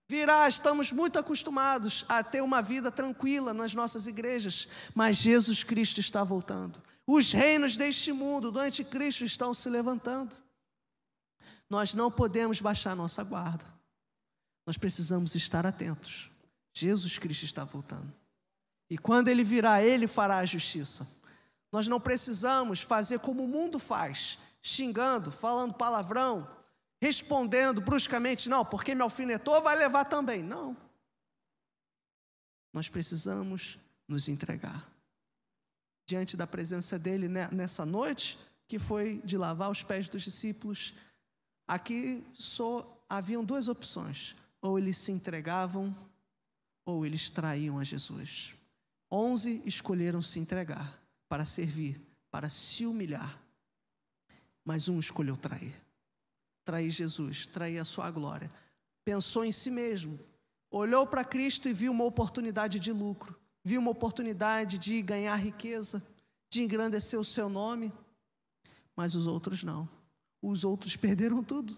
Virá, 0.08 0.46
estamos 0.46 0.92
muito 0.92 1.18
acostumados 1.18 2.04
a 2.08 2.22
ter 2.22 2.40
uma 2.40 2.62
vida 2.62 2.92
tranquila 2.92 3.52
nas 3.52 3.74
nossas 3.74 4.06
igrejas, 4.06 4.68
mas 4.94 5.16
Jesus 5.16 5.64
Cristo 5.64 5.98
está 5.98 6.22
voltando. 6.22 6.80
Os 7.04 7.32
reinos 7.32 7.76
deste 7.76 8.12
mundo, 8.12 8.52
do 8.52 8.60
anticristo, 8.60 9.24
estão 9.24 9.52
se 9.52 9.68
levantando. 9.68 10.36
Nós 11.68 11.92
não 11.92 12.10
podemos 12.10 12.60
baixar 12.60 12.94
nossa 12.94 13.24
guarda. 13.24 13.64
Nós 14.64 14.76
precisamos 14.76 15.34
estar 15.34 15.66
atentos. 15.66 16.30
Jesus 16.72 17.18
Cristo 17.18 17.44
está 17.44 17.64
voltando. 17.64 18.12
E 18.88 18.96
quando 18.96 19.28
ele 19.28 19.42
virá, 19.42 19.82
ele 19.82 20.06
fará 20.06 20.38
a 20.38 20.44
justiça. 20.44 21.06
Nós 21.72 21.88
não 21.88 22.00
precisamos 22.00 22.80
fazer 22.80 23.18
como 23.18 23.44
o 23.44 23.48
mundo 23.48 23.78
faz, 23.78 24.38
xingando, 24.62 25.32
falando 25.32 25.74
palavrão, 25.74 26.48
respondendo 27.00 27.80
bruscamente, 27.80 28.48
não, 28.48 28.64
porque 28.64 28.94
me 28.94 29.02
alfinetou, 29.02 29.60
vai 29.62 29.76
levar 29.76 30.04
também. 30.04 30.42
Não. 30.42 30.76
Nós 32.72 32.88
precisamos 32.88 33.78
nos 34.08 34.28
entregar. 34.28 34.90
Diante 36.08 36.36
da 36.36 36.46
presença 36.46 36.98
dele 36.98 37.28
nessa 37.28 37.84
noite, 37.84 38.38
que 38.68 38.78
foi 38.78 39.20
de 39.24 39.36
lavar 39.36 39.70
os 39.70 39.82
pés 39.82 40.08
dos 40.08 40.22
discípulos, 40.22 40.94
Aqui 41.66 42.24
só 42.32 43.04
haviam 43.08 43.44
duas 43.44 43.68
opções: 43.68 44.36
ou 44.60 44.78
eles 44.78 44.96
se 44.96 45.10
entregavam, 45.10 45.96
ou 46.84 47.04
eles 47.04 47.28
traíam 47.28 47.78
a 47.78 47.84
Jesus. 47.84 48.54
Onze 49.10 49.62
escolheram 49.64 50.22
se 50.22 50.38
entregar 50.38 51.00
para 51.28 51.44
servir, 51.44 52.00
para 52.30 52.48
se 52.48 52.86
humilhar. 52.86 53.40
Mas 54.64 54.88
um 54.88 54.98
escolheu 54.98 55.36
trair. 55.36 55.74
Trair 56.66 56.90
Jesus, 56.90 57.46
trair 57.46 57.78
a 57.78 57.84
sua 57.84 58.10
glória. 58.10 58.52
Pensou 59.02 59.42
em 59.42 59.52
si 59.52 59.70
mesmo, 59.70 60.20
olhou 60.70 61.06
para 61.06 61.24
Cristo 61.24 61.66
e 61.66 61.72
viu 61.72 61.92
uma 61.92 62.04
oportunidade 62.04 62.78
de 62.78 62.92
lucro, 62.92 63.34
viu 63.64 63.80
uma 63.80 63.92
oportunidade 63.92 64.76
de 64.76 65.00
ganhar 65.00 65.36
riqueza, 65.36 66.02
de 66.50 66.62
engrandecer 66.62 67.18
o 67.18 67.24
seu 67.24 67.48
nome. 67.48 67.90
Mas 68.94 69.14
os 69.14 69.26
outros 69.26 69.64
não 69.64 69.88
os 70.42 70.64
outros 70.64 70.96
perderam 70.96 71.42
tudo. 71.42 71.74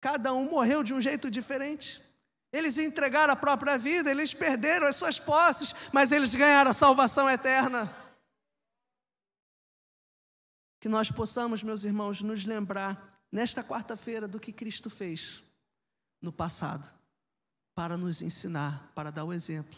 Cada 0.00 0.32
um 0.32 0.48
morreu 0.48 0.82
de 0.82 0.94
um 0.94 1.00
jeito 1.00 1.30
diferente. 1.30 2.02
Eles 2.52 2.78
entregaram 2.78 3.32
a 3.32 3.36
própria 3.36 3.76
vida, 3.76 4.10
eles 4.10 4.32
perderam 4.32 4.86
as 4.86 4.96
suas 4.96 5.18
posses, 5.18 5.74
mas 5.92 6.12
eles 6.12 6.34
ganharam 6.34 6.70
a 6.70 6.74
salvação 6.74 7.28
eterna. 7.28 7.94
Que 10.80 10.88
nós 10.88 11.10
possamos, 11.10 11.62
meus 11.62 11.82
irmãos, 11.84 12.22
nos 12.22 12.44
lembrar 12.44 13.15
nesta 13.30 13.62
quarta-feira 13.62 14.26
do 14.26 14.40
que 14.40 14.52
Cristo 14.52 14.88
fez 14.88 15.42
no 16.20 16.32
passado, 16.32 16.92
para 17.74 17.96
nos 17.96 18.22
ensinar, 18.22 18.90
para 18.94 19.10
dar 19.10 19.24
o 19.24 19.32
exemplo, 19.32 19.76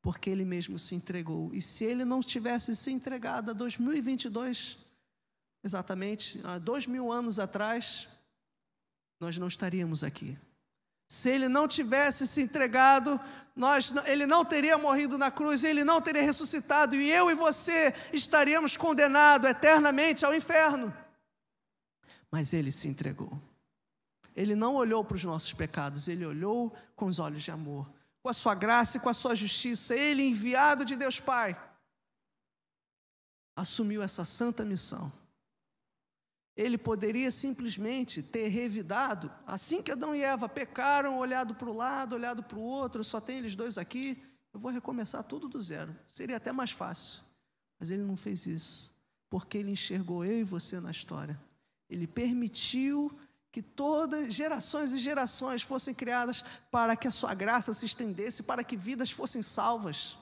porque 0.00 0.30
Ele 0.30 0.44
mesmo 0.44 0.78
se 0.78 0.94
entregou. 0.94 1.52
E 1.52 1.60
se 1.60 1.84
Ele 1.84 2.04
não 2.04 2.20
tivesse 2.20 2.74
se 2.74 2.90
entregado 2.90 3.50
a 3.50 3.54
2022, 3.54 4.78
exatamente 5.62 6.40
há 6.44 6.58
dois 6.58 6.86
mil 6.86 7.12
anos 7.12 7.38
atrás, 7.38 8.08
nós 9.20 9.38
não 9.38 9.48
estaríamos 9.48 10.04
aqui. 10.04 10.38
Se 11.08 11.30
ele 11.30 11.48
não 11.48 11.68
tivesse 11.68 12.26
se 12.26 12.42
entregado, 12.42 13.20
nós, 13.54 13.92
ele 14.06 14.26
não 14.26 14.44
teria 14.44 14.76
morrido 14.76 15.16
na 15.16 15.30
cruz, 15.30 15.62
ele 15.62 15.84
não 15.84 16.00
teria 16.00 16.22
ressuscitado, 16.22 16.96
e 16.96 17.10
eu 17.10 17.30
e 17.30 17.34
você 17.34 17.94
estaríamos 18.12 18.76
condenados 18.76 19.48
eternamente 19.48 20.24
ao 20.24 20.34
inferno. 20.34 20.92
Mas 22.34 22.52
ele 22.52 22.72
se 22.72 22.88
entregou. 22.88 23.40
Ele 24.34 24.56
não 24.56 24.74
olhou 24.74 25.04
para 25.04 25.14
os 25.14 25.24
nossos 25.24 25.52
pecados, 25.52 26.08
ele 26.08 26.26
olhou 26.26 26.74
com 26.96 27.06
os 27.06 27.20
olhos 27.20 27.44
de 27.44 27.52
amor, 27.52 27.88
com 28.20 28.28
a 28.28 28.32
sua 28.32 28.54
graça 28.56 28.96
e 28.96 29.00
com 29.00 29.08
a 29.08 29.14
sua 29.14 29.36
justiça. 29.36 29.94
Ele, 29.94 30.24
enviado 30.24 30.84
de 30.84 30.96
Deus 30.96 31.20
Pai, 31.20 31.56
assumiu 33.54 34.02
essa 34.02 34.24
santa 34.24 34.64
missão 34.64 35.12
ele 36.56 36.78
poderia 36.78 37.30
simplesmente 37.30 38.22
ter 38.22 38.46
revidado, 38.48 39.30
assim 39.44 39.82
que 39.82 39.90
Adão 39.90 40.14
e 40.14 40.22
Eva 40.22 40.48
pecaram, 40.48 41.18
olhado 41.18 41.54
para 41.54 41.68
o 41.68 41.76
lado, 41.76 42.14
olhado 42.14 42.42
para 42.44 42.58
o 42.58 42.62
outro, 42.62 43.02
só 43.02 43.20
tem 43.20 43.38
eles 43.38 43.56
dois 43.56 43.76
aqui, 43.76 44.22
eu 44.52 44.60
vou 44.60 44.70
recomeçar 44.70 45.24
tudo 45.24 45.48
do 45.48 45.60
zero. 45.60 45.96
Seria 46.06 46.36
até 46.36 46.52
mais 46.52 46.70
fácil. 46.70 47.24
Mas 47.76 47.90
ele 47.90 48.04
não 48.04 48.16
fez 48.16 48.46
isso, 48.46 48.94
porque 49.28 49.58
ele 49.58 49.72
enxergou 49.72 50.24
eu 50.24 50.38
e 50.38 50.44
você 50.44 50.78
na 50.78 50.92
história. 50.92 51.36
Ele 51.88 52.06
permitiu 52.06 53.16
que 53.52 53.62
todas 53.62 54.34
gerações 54.34 54.92
e 54.92 54.98
gerações 54.98 55.62
fossem 55.62 55.94
criadas 55.94 56.44
para 56.70 56.96
que 56.96 57.06
a 57.06 57.10
sua 57.10 57.34
graça 57.34 57.72
se 57.72 57.86
estendesse, 57.86 58.42
para 58.42 58.64
que 58.64 58.76
vidas 58.76 59.10
fossem 59.10 59.42
salvas. 59.42 60.16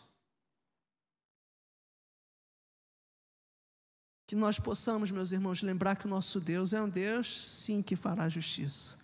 que 4.33 4.37
nós 4.37 4.59
possamos, 4.59 5.11
meus 5.11 5.31
irmãos, 5.31 5.61
lembrar 5.61 5.94
que 5.94 6.07
o 6.07 6.09
nosso 6.09 6.40
Deus 6.40 6.72
é 6.72 6.81
um 6.81 6.88
Deus, 6.88 7.38
sim, 7.38 7.83
que 7.83 7.94
fará 7.94 8.31
justiça, 8.31 8.98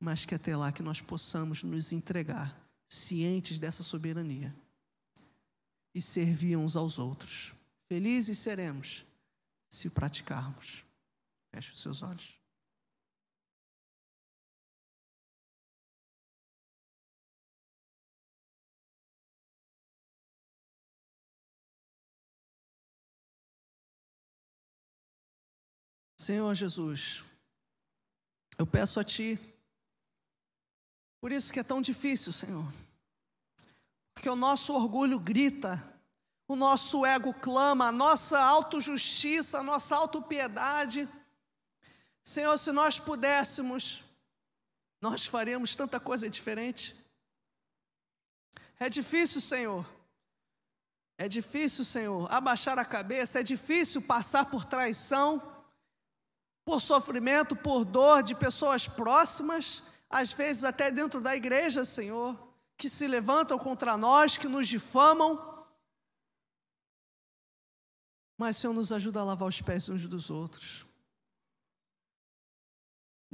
mas 0.00 0.24
que 0.24 0.34
até 0.34 0.56
lá 0.56 0.72
que 0.72 0.82
nós 0.82 1.00
possamos 1.00 1.62
nos 1.62 1.92
entregar, 1.92 2.60
cientes 2.88 3.60
dessa 3.60 3.84
soberania, 3.84 4.52
e 5.94 6.02
servir 6.02 6.56
uns 6.56 6.74
aos 6.74 6.98
outros. 6.98 7.54
Felizes 7.86 8.38
seremos 8.38 9.06
se 9.70 9.88
praticarmos. 9.88 10.84
Feche 11.54 11.72
os 11.72 11.82
seus 11.82 12.02
olhos. 12.02 12.40
Senhor 26.16 26.54
Jesus, 26.54 27.22
eu 28.56 28.64
peço 28.64 29.00
a 29.00 29.04
Ti, 29.04 29.36
por 31.20 31.32
isso 31.32 31.52
que 31.52 31.58
é 31.58 31.64
tão 31.64 31.82
difícil, 31.82 32.32
Senhor, 32.32 32.64
Porque 34.14 34.30
o 34.30 34.36
nosso 34.36 34.72
orgulho 34.72 35.18
grita, 35.18 35.82
o 36.46 36.54
nosso 36.54 37.04
ego 37.04 37.34
clama, 37.34 37.88
a 37.88 37.92
nossa 37.92 38.38
autojustiça, 38.38 39.58
a 39.58 39.62
nossa 39.62 39.96
autopiedade. 39.96 41.08
Senhor, 42.24 42.56
se 42.56 42.70
nós 42.70 42.98
pudéssemos, 42.98 44.04
nós 45.00 45.26
faríamos 45.26 45.74
tanta 45.74 45.98
coisa 45.98 46.30
diferente. 46.30 46.94
É 48.78 48.88
difícil, 48.88 49.40
Senhor. 49.40 49.86
É 51.18 51.28
difícil, 51.28 51.84
Senhor, 51.84 52.32
abaixar 52.32 52.78
a 52.78 52.84
cabeça, 52.84 53.40
é 53.40 53.42
difícil 53.42 54.02
passar 54.02 54.50
por 54.50 54.64
traição, 54.64 55.40
por 56.64 56.80
sofrimento, 56.80 57.54
por 57.54 57.84
dor 57.84 58.22
de 58.22 58.34
pessoas 58.34 58.88
próximas, 58.88 59.82
às 60.08 60.32
vezes 60.32 60.64
até 60.64 60.90
dentro 60.90 61.20
da 61.20 61.36
igreja, 61.36 61.84
Senhor, 61.84 62.36
que 62.76 62.88
se 62.88 63.06
levantam 63.06 63.58
contra 63.58 63.96
nós, 63.96 64.36
que 64.36 64.48
nos 64.48 64.66
difamam. 64.66 65.64
Mas, 68.38 68.56
Senhor, 68.56 68.72
nos 68.72 68.92
ajuda 68.92 69.20
a 69.20 69.24
lavar 69.24 69.48
os 69.48 69.60
pés 69.60 69.88
uns 69.88 70.06
dos 70.08 70.30
outros. 70.30 70.84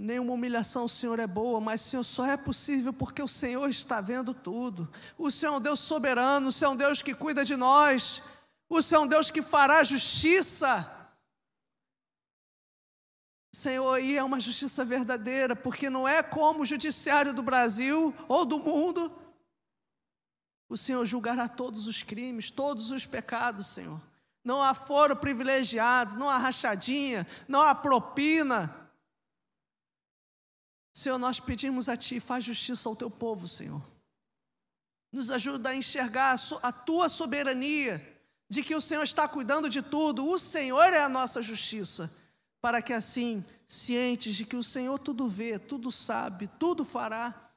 Nenhuma 0.01 0.33
humilhação, 0.33 0.87
Senhor, 0.87 1.19
é 1.19 1.27
boa, 1.27 1.61
mas, 1.61 1.81
Senhor, 1.81 2.05
só 2.05 2.25
é 2.25 2.37
possível 2.37 2.93
porque 2.93 3.21
o 3.21 3.27
Senhor 3.27 3.69
está 3.69 4.01
vendo 4.01 4.33
tudo. 4.33 4.89
O 5.19 5.29
Senhor 5.29 5.55
é 5.55 5.57
um 5.57 5.61
Deus 5.61 5.81
soberano, 5.81 6.47
o 6.47 6.53
Senhor 6.53 6.71
é 6.71 6.75
um 6.75 6.77
Deus 6.77 7.03
que 7.03 7.13
cuida 7.13 7.45
de 7.45 7.57
nós, 7.57 8.23
o 8.69 8.81
Senhor 8.81 9.01
é 9.01 9.05
um 9.05 9.09
Deus 9.09 9.29
que 9.29 9.43
fará 9.43 9.83
justiça. 9.83 10.89
Senhor, 13.53 13.99
e 13.99 14.17
é 14.17 14.23
uma 14.23 14.39
justiça 14.39 14.85
verdadeira, 14.85 15.57
porque 15.57 15.91
não 15.91 16.07
é 16.07 16.23
como 16.23 16.63
o 16.63 16.65
judiciário 16.65 17.35
do 17.35 17.43
Brasil 17.43 18.15
ou 18.29 18.45
do 18.45 18.61
mundo. 18.61 19.13
O 20.69 20.77
Senhor 20.77 21.05
julgará 21.05 21.49
todos 21.49 21.89
os 21.89 22.05
crimes, 22.05 22.53
todos 22.53 22.93
os 22.93 23.05
pecados, 23.05 23.67
Senhor. 23.67 24.01
Não 24.45 24.63
há 24.63 24.75
foro 24.75 25.17
privilegiado, 25.17 26.17
não 26.17 26.31
há 26.31 26.39
rachadinha, 26.39 27.27
não 27.49 27.61
há 27.61 27.75
propina. 27.75 28.88
Senhor, 30.99 31.17
nós 31.17 31.39
pedimos 31.39 31.89
a 31.89 31.97
Ti, 31.97 32.19
faz 32.19 32.43
justiça 32.43 32.89
ao 32.89 32.97
Teu 32.97 33.09
povo, 33.09 33.47
Senhor. 33.47 33.81
Nos 35.13 35.31
ajuda 35.31 35.69
a 35.69 35.77
enxergar 35.77 36.35
a, 36.61 36.73
Tua 36.73 37.09
soberania, 37.09 38.05
de 38.51 38.65
que 38.65 38.75
o 38.75 38.81
Senhor 38.81 39.05
está 39.05 39.29
cuidando 39.29 39.69
de 39.69 39.81
tudo, 39.81 40.29
o 40.29 40.41
Senhor 40.41 40.93
é 40.93 41.01
a 41.01 41.09
nossa 41.09 41.41
justiça, 41.41 42.13
para 42.61 42.83
que 42.83 42.93
assim, 42.93 43.45
cientes 43.65 44.35
de 44.35 44.45
que 44.45 44.57
o 44.57 44.63
Senhor 44.63 44.99
tudo 44.99 45.29
vê, 45.29 45.57
tudo 45.57 45.93
sabe, 45.93 46.51
tudo 46.59 46.85
fará, 46.85 47.53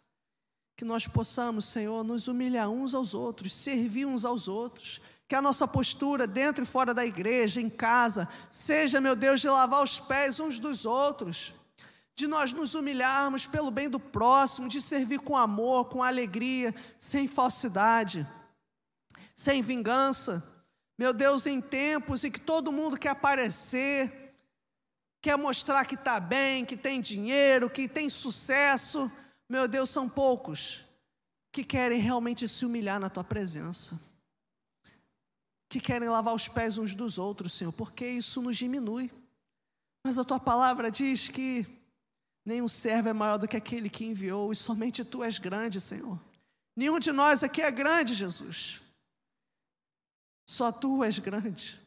que 0.77 0.85
nós 0.85 1.07
possamos, 1.07 1.65
Senhor, 1.65 2.03
nos 2.03 2.27
humilhar 2.27 2.69
uns 2.69 2.93
aos 2.93 3.15
outros, 3.15 3.55
servir 3.55 4.05
uns 4.05 4.23
aos 4.23 4.47
outros, 4.47 5.01
que 5.27 5.33
a 5.33 5.41
nossa 5.41 5.67
postura 5.67 6.27
dentro 6.27 6.63
e 6.63 6.67
fora 6.67 6.93
da 6.93 7.03
igreja, 7.03 7.59
em 7.59 7.71
casa, 7.71 8.29
seja, 8.51 9.01
meu 9.01 9.15
Deus, 9.15 9.41
de 9.41 9.49
lavar 9.49 9.81
os 9.81 9.99
pés 9.99 10.39
uns 10.39 10.59
dos 10.59 10.85
outros 10.85 11.55
de 12.15 12.27
nós 12.27 12.53
nos 12.53 12.75
humilharmos 12.75 13.47
pelo 13.47 13.71
bem 13.71 13.89
do 13.89 13.99
próximo, 13.99 14.67
de 14.67 14.81
servir 14.81 15.19
com 15.19 15.35
amor, 15.35 15.85
com 15.85 16.03
alegria, 16.03 16.73
sem 16.97 17.27
falsidade, 17.27 18.27
sem 19.35 19.61
vingança. 19.61 20.43
Meu 20.97 21.13
Deus, 21.13 21.45
em 21.45 21.59
tempos 21.59 22.23
em 22.23 22.31
que 22.31 22.39
todo 22.39 22.71
mundo 22.71 22.97
quer 22.97 23.09
aparecer, 23.09 24.35
quer 25.21 25.37
mostrar 25.37 25.85
que 25.85 25.95
está 25.95 26.19
bem, 26.19 26.65
que 26.65 26.77
tem 26.77 27.01
dinheiro, 27.01 27.69
que 27.69 27.87
tem 27.87 28.09
sucesso, 28.09 29.11
meu 29.49 29.67
Deus, 29.67 29.89
são 29.89 30.07
poucos 30.07 30.85
que 31.51 31.63
querem 31.63 31.99
realmente 31.99 32.47
se 32.47 32.65
humilhar 32.65 32.99
na 32.99 33.09
tua 33.09 33.23
presença, 33.23 33.99
que 35.69 35.79
querem 35.79 36.07
lavar 36.07 36.33
os 36.33 36.47
pés 36.47 36.77
uns 36.77 36.93
dos 36.93 37.17
outros, 37.17 37.53
Senhor, 37.53 37.73
porque 37.73 38.05
isso 38.05 38.41
nos 38.41 38.57
diminui. 38.57 39.11
Mas 40.05 40.17
a 40.17 40.23
tua 40.23 40.39
palavra 40.39 40.89
diz 40.89 41.27
que 41.29 41.65
Nenhum 42.43 42.67
servo 42.67 43.09
é 43.09 43.13
maior 43.13 43.37
do 43.37 43.47
que 43.47 43.57
aquele 43.57 43.89
que 43.89 44.05
enviou, 44.05 44.51
e 44.51 44.55
somente 44.55 45.05
tu 45.05 45.23
és 45.23 45.37
grande, 45.37 45.79
Senhor. 45.79 46.19
Nenhum 46.75 46.99
de 46.99 47.11
nós 47.11 47.43
aqui 47.43 47.61
é 47.61 47.69
grande, 47.69 48.13
Jesus. 48.15 48.81
Só 50.47 50.71
tu 50.71 51.03
és 51.03 51.19
grande. 51.19 51.79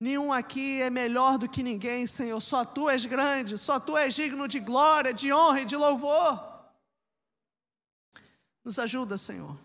Nenhum 0.00 0.32
aqui 0.32 0.80
é 0.80 0.88
melhor 0.88 1.36
do 1.36 1.48
que 1.48 1.62
ninguém, 1.62 2.06
Senhor. 2.06 2.40
Só 2.40 2.64
tu 2.64 2.88
és 2.88 3.04
grande, 3.04 3.58
só 3.58 3.78
tu 3.78 3.96
és 3.96 4.14
digno 4.14 4.48
de 4.48 4.58
glória, 4.58 5.12
de 5.12 5.32
honra 5.32 5.60
e 5.60 5.66
de 5.66 5.76
louvor. 5.76 6.50
Nos 8.64 8.78
ajuda, 8.78 9.18
Senhor. 9.18 9.58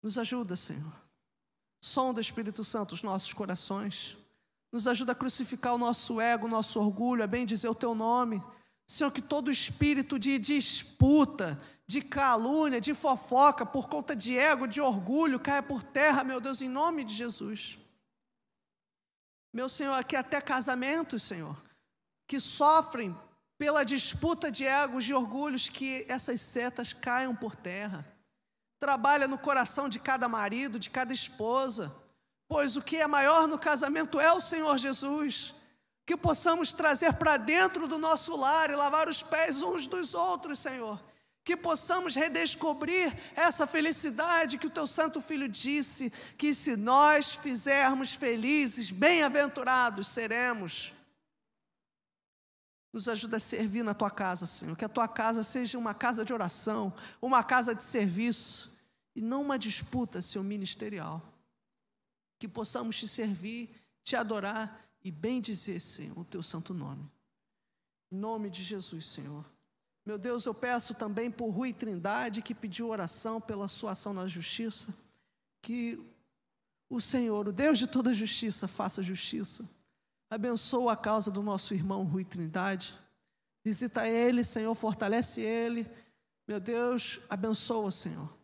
Nos 0.00 0.16
ajuda, 0.16 0.54
Senhor. 0.54 0.92
Sonda, 1.80 2.20
Espírito 2.20 2.62
Santo, 2.62 2.92
os 2.92 3.02
nossos 3.02 3.32
corações. 3.32 4.16
Nos 4.72 4.88
ajuda 4.88 5.12
a 5.12 5.14
crucificar 5.14 5.74
o 5.74 5.78
nosso 5.78 6.18
ego, 6.18 6.46
o 6.46 6.50
nosso 6.50 6.80
orgulho, 6.80 7.22
a 7.22 7.26
bem 7.26 7.44
dizer 7.44 7.68
o 7.68 7.74
teu 7.74 7.94
nome. 7.94 8.42
Senhor, 8.86 9.10
que 9.10 9.20
todo 9.20 9.50
espírito 9.50 10.18
de 10.18 10.38
disputa, 10.38 11.60
de 11.86 12.00
calúnia, 12.00 12.80
de 12.80 12.94
fofoca, 12.94 13.66
por 13.66 13.86
conta 13.86 14.16
de 14.16 14.36
ego, 14.36 14.66
de 14.66 14.80
orgulho, 14.80 15.38
caia 15.38 15.62
por 15.62 15.82
terra, 15.82 16.24
meu 16.24 16.40
Deus, 16.40 16.62
em 16.62 16.68
nome 16.68 17.04
de 17.04 17.14
Jesus. 17.14 17.78
Meu 19.52 19.68
Senhor, 19.68 19.92
aqui 19.92 20.16
até 20.16 20.40
casamentos, 20.40 21.22
Senhor, 21.22 21.62
que 22.26 22.40
sofrem 22.40 23.14
pela 23.58 23.84
disputa 23.84 24.50
de 24.50 24.64
egos, 24.64 25.04
de 25.04 25.12
orgulhos, 25.12 25.68
que 25.68 26.06
essas 26.08 26.40
setas 26.40 26.94
caiam 26.94 27.36
por 27.36 27.54
terra. 27.54 28.06
Trabalha 28.80 29.28
no 29.28 29.38
coração 29.38 29.86
de 29.86 30.00
cada 30.00 30.26
marido, 30.28 30.78
de 30.78 30.88
cada 30.88 31.12
esposa 31.12 32.01
pois 32.52 32.76
o 32.76 32.82
que 32.82 32.98
é 32.98 33.06
maior 33.06 33.48
no 33.48 33.58
casamento 33.58 34.20
é 34.20 34.30
o 34.30 34.38
Senhor 34.38 34.76
Jesus. 34.76 35.54
Que 36.04 36.14
possamos 36.18 36.70
trazer 36.70 37.14
para 37.14 37.38
dentro 37.38 37.88
do 37.88 37.96
nosso 37.96 38.36
lar 38.36 38.68
e 38.68 38.76
lavar 38.76 39.08
os 39.08 39.22
pés 39.22 39.62
uns 39.62 39.86
dos 39.86 40.14
outros, 40.14 40.58
Senhor. 40.58 41.02
Que 41.42 41.56
possamos 41.56 42.14
redescobrir 42.14 43.16
essa 43.34 43.66
felicidade 43.66 44.58
que 44.58 44.66
o 44.66 44.70
teu 44.70 44.86
Santo 44.86 45.18
Filho 45.18 45.48
disse: 45.48 46.12
que 46.36 46.52
se 46.52 46.76
nós 46.76 47.32
fizermos 47.32 48.12
felizes, 48.12 48.90
bem-aventurados 48.90 50.08
seremos. 50.08 50.92
Nos 52.92 53.08
ajuda 53.08 53.38
a 53.38 53.40
servir 53.40 53.82
na 53.82 53.94
tua 53.94 54.10
casa, 54.10 54.44
Senhor. 54.44 54.76
Que 54.76 54.84
a 54.84 54.90
tua 54.90 55.08
casa 55.08 55.42
seja 55.42 55.78
uma 55.78 55.94
casa 55.94 56.22
de 56.22 56.34
oração, 56.34 56.92
uma 57.22 57.42
casa 57.42 57.74
de 57.74 57.82
serviço 57.82 58.76
e 59.16 59.22
não 59.22 59.40
uma 59.40 59.58
disputa, 59.58 60.20
Senhor, 60.20 60.44
ministerial 60.44 61.31
que 62.42 62.48
possamos 62.48 62.98
te 62.98 63.06
servir, 63.06 63.70
te 64.02 64.16
adorar 64.16 64.84
e 65.00 65.12
bem 65.12 65.40
dizer, 65.40 65.78
Senhor, 65.78 66.18
o 66.18 66.24
teu 66.24 66.42
santo 66.42 66.74
nome. 66.74 67.08
Em 68.10 68.16
nome 68.16 68.50
de 68.50 68.64
Jesus, 68.64 69.06
Senhor. 69.06 69.44
Meu 70.04 70.18
Deus, 70.18 70.44
eu 70.44 70.52
peço 70.52 70.92
também 70.92 71.30
por 71.30 71.50
Rui 71.50 71.72
Trindade, 71.72 72.42
que 72.42 72.52
pediu 72.52 72.88
oração 72.88 73.40
pela 73.40 73.68
sua 73.68 73.92
ação 73.92 74.12
na 74.12 74.26
justiça, 74.26 74.92
que 75.62 76.04
o 76.90 77.00
Senhor, 77.00 77.46
o 77.46 77.52
Deus 77.52 77.78
de 77.78 77.86
toda 77.86 78.12
justiça, 78.12 78.66
faça 78.66 79.04
justiça. 79.04 79.64
Abençoa 80.28 80.94
a 80.94 80.96
causa 80.96 81.30
do 81.30 81.44
nosso 81.44 81.74
irmão 81.74 82.02
Rui 82.02 82.24
Trindade. 82.24 82.92
Visita 83.64 84.08
ele, 84.08 84.42
Senhor, 84.42 84.74
fortalece 84.74 85.40
ele. 85.42 85.88
Meu 86.48 86.58
Deus, 86.58 87.20
abençoa, 87.30 87.92
Senhor. 87.92 88.41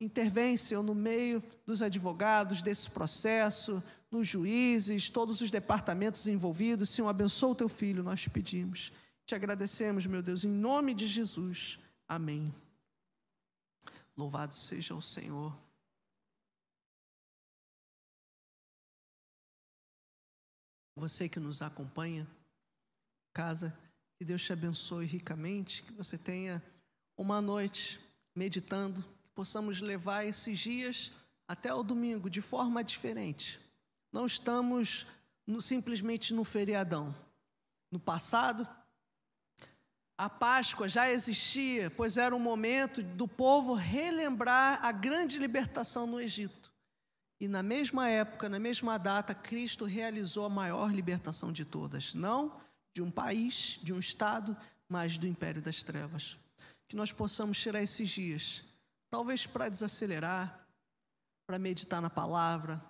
Intervém, 0.00 0.56
Senhor, 0.56 0.82
no 0.82 0.94
meio 0.94 1.42
dos 1.66 1.82
advogados 1.82 2.62
desse 2.62 2.88
processo, 2.88 3.82
nos 4.10 4.26
juízes, 4.26 5.10
todos 5.10 5.42
os 5.42 5.50
departamentos 5.50 6.26
envolvidos. 6.26 6.88
Senhor, 6.88 7.08
abençoa 7.08 7.50
o 7.50 7.54
teu 7.54 7.68
filho, 7.68 8.02
nós 8.02 8.22
te 8.22 8.30
pedimos. 8.30 8.90
Te 9.26 9.34
agradecemos, 9.34 10.06
meu 10.06 10.22
Deus, 10.22 10.42
em 10.42 10.48
nome 10.48 10.94
de 10.94 11.06
Jesus. 11.06 11.78
Amém. 12.08 12.52
Louvado 14.16 14.54
seja 14.54 14.94
o 14.94 15.02
Senhor. 15.02 15.54
Você 20.96 21.28
que 21.28 21.38
nos 21.38 21.60
acompanha, 21.60 22.26
casa, 23.34 23.76
que 24.18 24.24
Deus 24.24 24.42
te 24.42 24.52
abençoe 24.52 25.04
ricamente, 25.06 25.82
que 25.82 25.92
você 25.92 26.18
tenha 26.18 26.62
uma 27.16 27.40
noite 27.40 28.00
meditando 28.34 29.04
possamos 29.34 29.80
levar 29.80 30.26
esses 30.26 30.58
dias 30.58 31.12
até 31.46 31.72
o 31.74 31.82
domingo 31.82 32.30
de 32.30 32.40
forma 32.40 32.82
diferente. 32.84 33.60
Não 34.12 34.26
estamos 34.26 35.06
no, 35.46 35.60
simplesmente 35.60 36.32
no 36.32 36.44
feriadão. 36.44 37.14
No 37.90 37.98
passado, 37.98 38.66
a 40.16 40.28
Páscoa 40.28 40.88
já 40.88 41.10
existia, 41.10 41.90
pois 41.90 42.16
era 42.16 42.36
um 42.36 42.38
momento 42.38 43.02
do 43.02 43.26
povo 43.26 43.74
relembrar 43.74 44.78
a 44.84 44.92
grande 44.92 45.38
libertação 45.38 46.06
no 46.06 46.20
Egito. 46.20 46.70
E 47.40 47.48
na 47.48 47.62
mesma 47.62 48.08
época, 48.08 48.48
na 48.48 48.58
mesma 48.58 48.98
data, 48.98 49.34
Cristo 49.34 49.86
realizou 49.86 50.44
a 50.44 50.50
maior 50.50 50.92
libertação 50.92 51.50
de 51.50 51.64
todas, 51.64 52.12
não 52.12 52.60
de 52.92 53.02
um 53.02 53.10
país, 53.10 53.78
de 53.82 53.92
um 53.92 53.98
estado, 53.98 54.56
mas 54.88 55.16
do 55.16 55.26
império 55.26 55.62
das 55.62 55.82
trevas. 55.82 56.36
Que 56.86 56.96
nós 56.96 57.12
possamos 57.12 57.58
tirar 57.58 57.82
esses 57.82 58.08
dias 58.08 58.64
talvez 59.10 59.46
para 59.46 59.68
desacelerar, 59.68 60.66
para 61.46 61.58
meditar 61.58 62.00
na 62.00 62.08
palavra, 62.08 62.82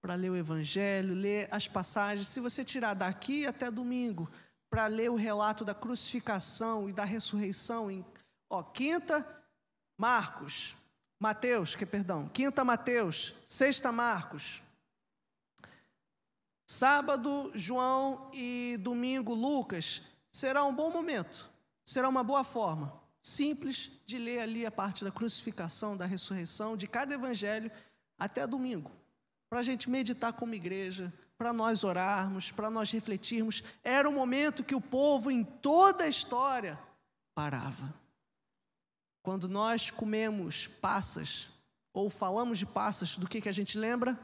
para 0.00 0.14
ler 0.14 0.30
o 0.30 0.36
Evangelho, 0.36 1.14
ler 1.14 1.48
as 1.50 1.66
passagens. 1.66 2.28
Se 2.28 2.38
você 2.38 2.64
tirar 2.64 2.94
daqui 2.94 3.46
até 3.46 3.70
domingo, 3.70 4.30
para 4.70 4.86
ler 4.86 5.10
o 5.10 5.16
relato 5.16 5.64
da 5.64 5.74
crucificação 5.74 6.88
e 6.88 6.92
da 6.92 7.04
ressurreição, 7.04 7.90
em 7.90 8.04
ó, 8.50 8.62
quinta, 8.62 9.26
Marcos, 9.96 10.76
Mateus, 11.18 11.74
que 11.74 11.86
perdão, 11.86 12.28
quinta 12.28 12.64
Mateus, 12.64 13.34
sexta 13.46 13.90
Marcos, 13.90 14.62
sábado 16.68 17.50
João 17.54 18.30
e 18.32 18.76
domingo 18.80 19.32
Lucas, 19.32 20.02
será 20.32 20.64
um 20.64 20.74
bom 20.74 20.90
momento, 20.90 21.48
será 21.84 22.08
uma 22.08 22.24
boa 22.24 22.44
forma, 22.44 23.00
simples 23.24 23.90
de 24.04 24.18
ler 24.18 24.40
ali 24.40 24.66
a 24.66 24.70
parte 24.70 25.02
da 25.02 25.10
crucificação, 25.10 25.96
da 25.96 26.04
ressurreição, 26.04 26.76
de 26.76 26.86
cada 26.86 27.14
evangelho 27.14 27.72
até 28.18 28.46
domingo, 28.46 28.92
para 29.48 29.60
a 29.60 29.62
gente 29.62 29.88
meditar 29.88 30.34
como 30.34 30.54
igreja, 30.54 31.10
para 31.38 31.50
nós 31.50 31.84
orarmos, 31.84 32.52
para 32.52 32.68
nós 32.68 32.90
refletirmos. 32.90 33.64
Era 33.82 34.06
o 34.06 34.12
momento 34.12 34.62
que 34.62 34.74
o 34.74 34.80
povo 34.80 35.30
em 35.30 35.42
toda 35.42 36.04
a 36.04 36.08
história 36.08 36.78
parava. 37.34 37.94
Quando 39.22 39.48
nós 39.48 39.90
comemos 39.90 40.66
passas, 40.66 41.48
ou 41.94 42.10
falamos 42.10 42.58
de 42.58 42.66
passas, 42.66 43.16
do 43.16 43.26
que, 43.26 43.40
que 43.40 43.48
a 43.48 43.52
gente 43.52 43.78
lembra? 43.78 44.20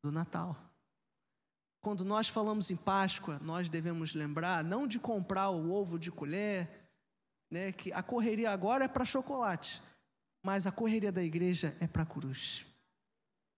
Do 0.00 0.12
Natal. 0.12 0.56
Quando 1.80 2.04
nós 2.04 2.28
falamos 2.28 2.70
em 2.70 2.76
Páscoa, 2.76 3.40
nós 3.42 3.68
devemos 3.68 4.14
lembrar 4.14 4.62
não 4.62 4.86
de 4.86 5.00
comprar 5.00 5.50
o 5.50 5.72
ovo 5.72 5.98
de 5.98 6.12
colher, 6.12 6.83
né, 7.50 7.72
que 7.72 7.92
a 7.92 8.02
correria 8.02 8.50
agora 8.50 8.84
é 8.84 8.88
para 8.88 9.04
chocolate, 9.04 9.82
mas 10.42 10.66
a 10.66 10.72
correria 10.72 11.12
da 11.12 11.22
igreja 11.22 11.76
é 11.80 11.86
para 11.86 12.02
a 12.02 12.06
cruz. 12.06 12.66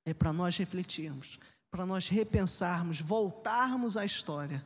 É 0.04 0.14
para 0.14 0.32
nós 0.32 0.56
refletirmos, 0.56 1.38
para 1.70 1.84
nós 1.84 2.08
repensarmos, 2.08 3.00
voltarmos 3.00 3.96
à 3.96 4.04
história. 4.04 4.64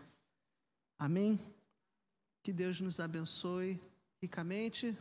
Amém? 0.98 1.40
Que 2.42 2.52
Deus 2.52 2.80
nos 2.80 3.00
abençoe 3.00 3.80
ricamente. 4.22 4.96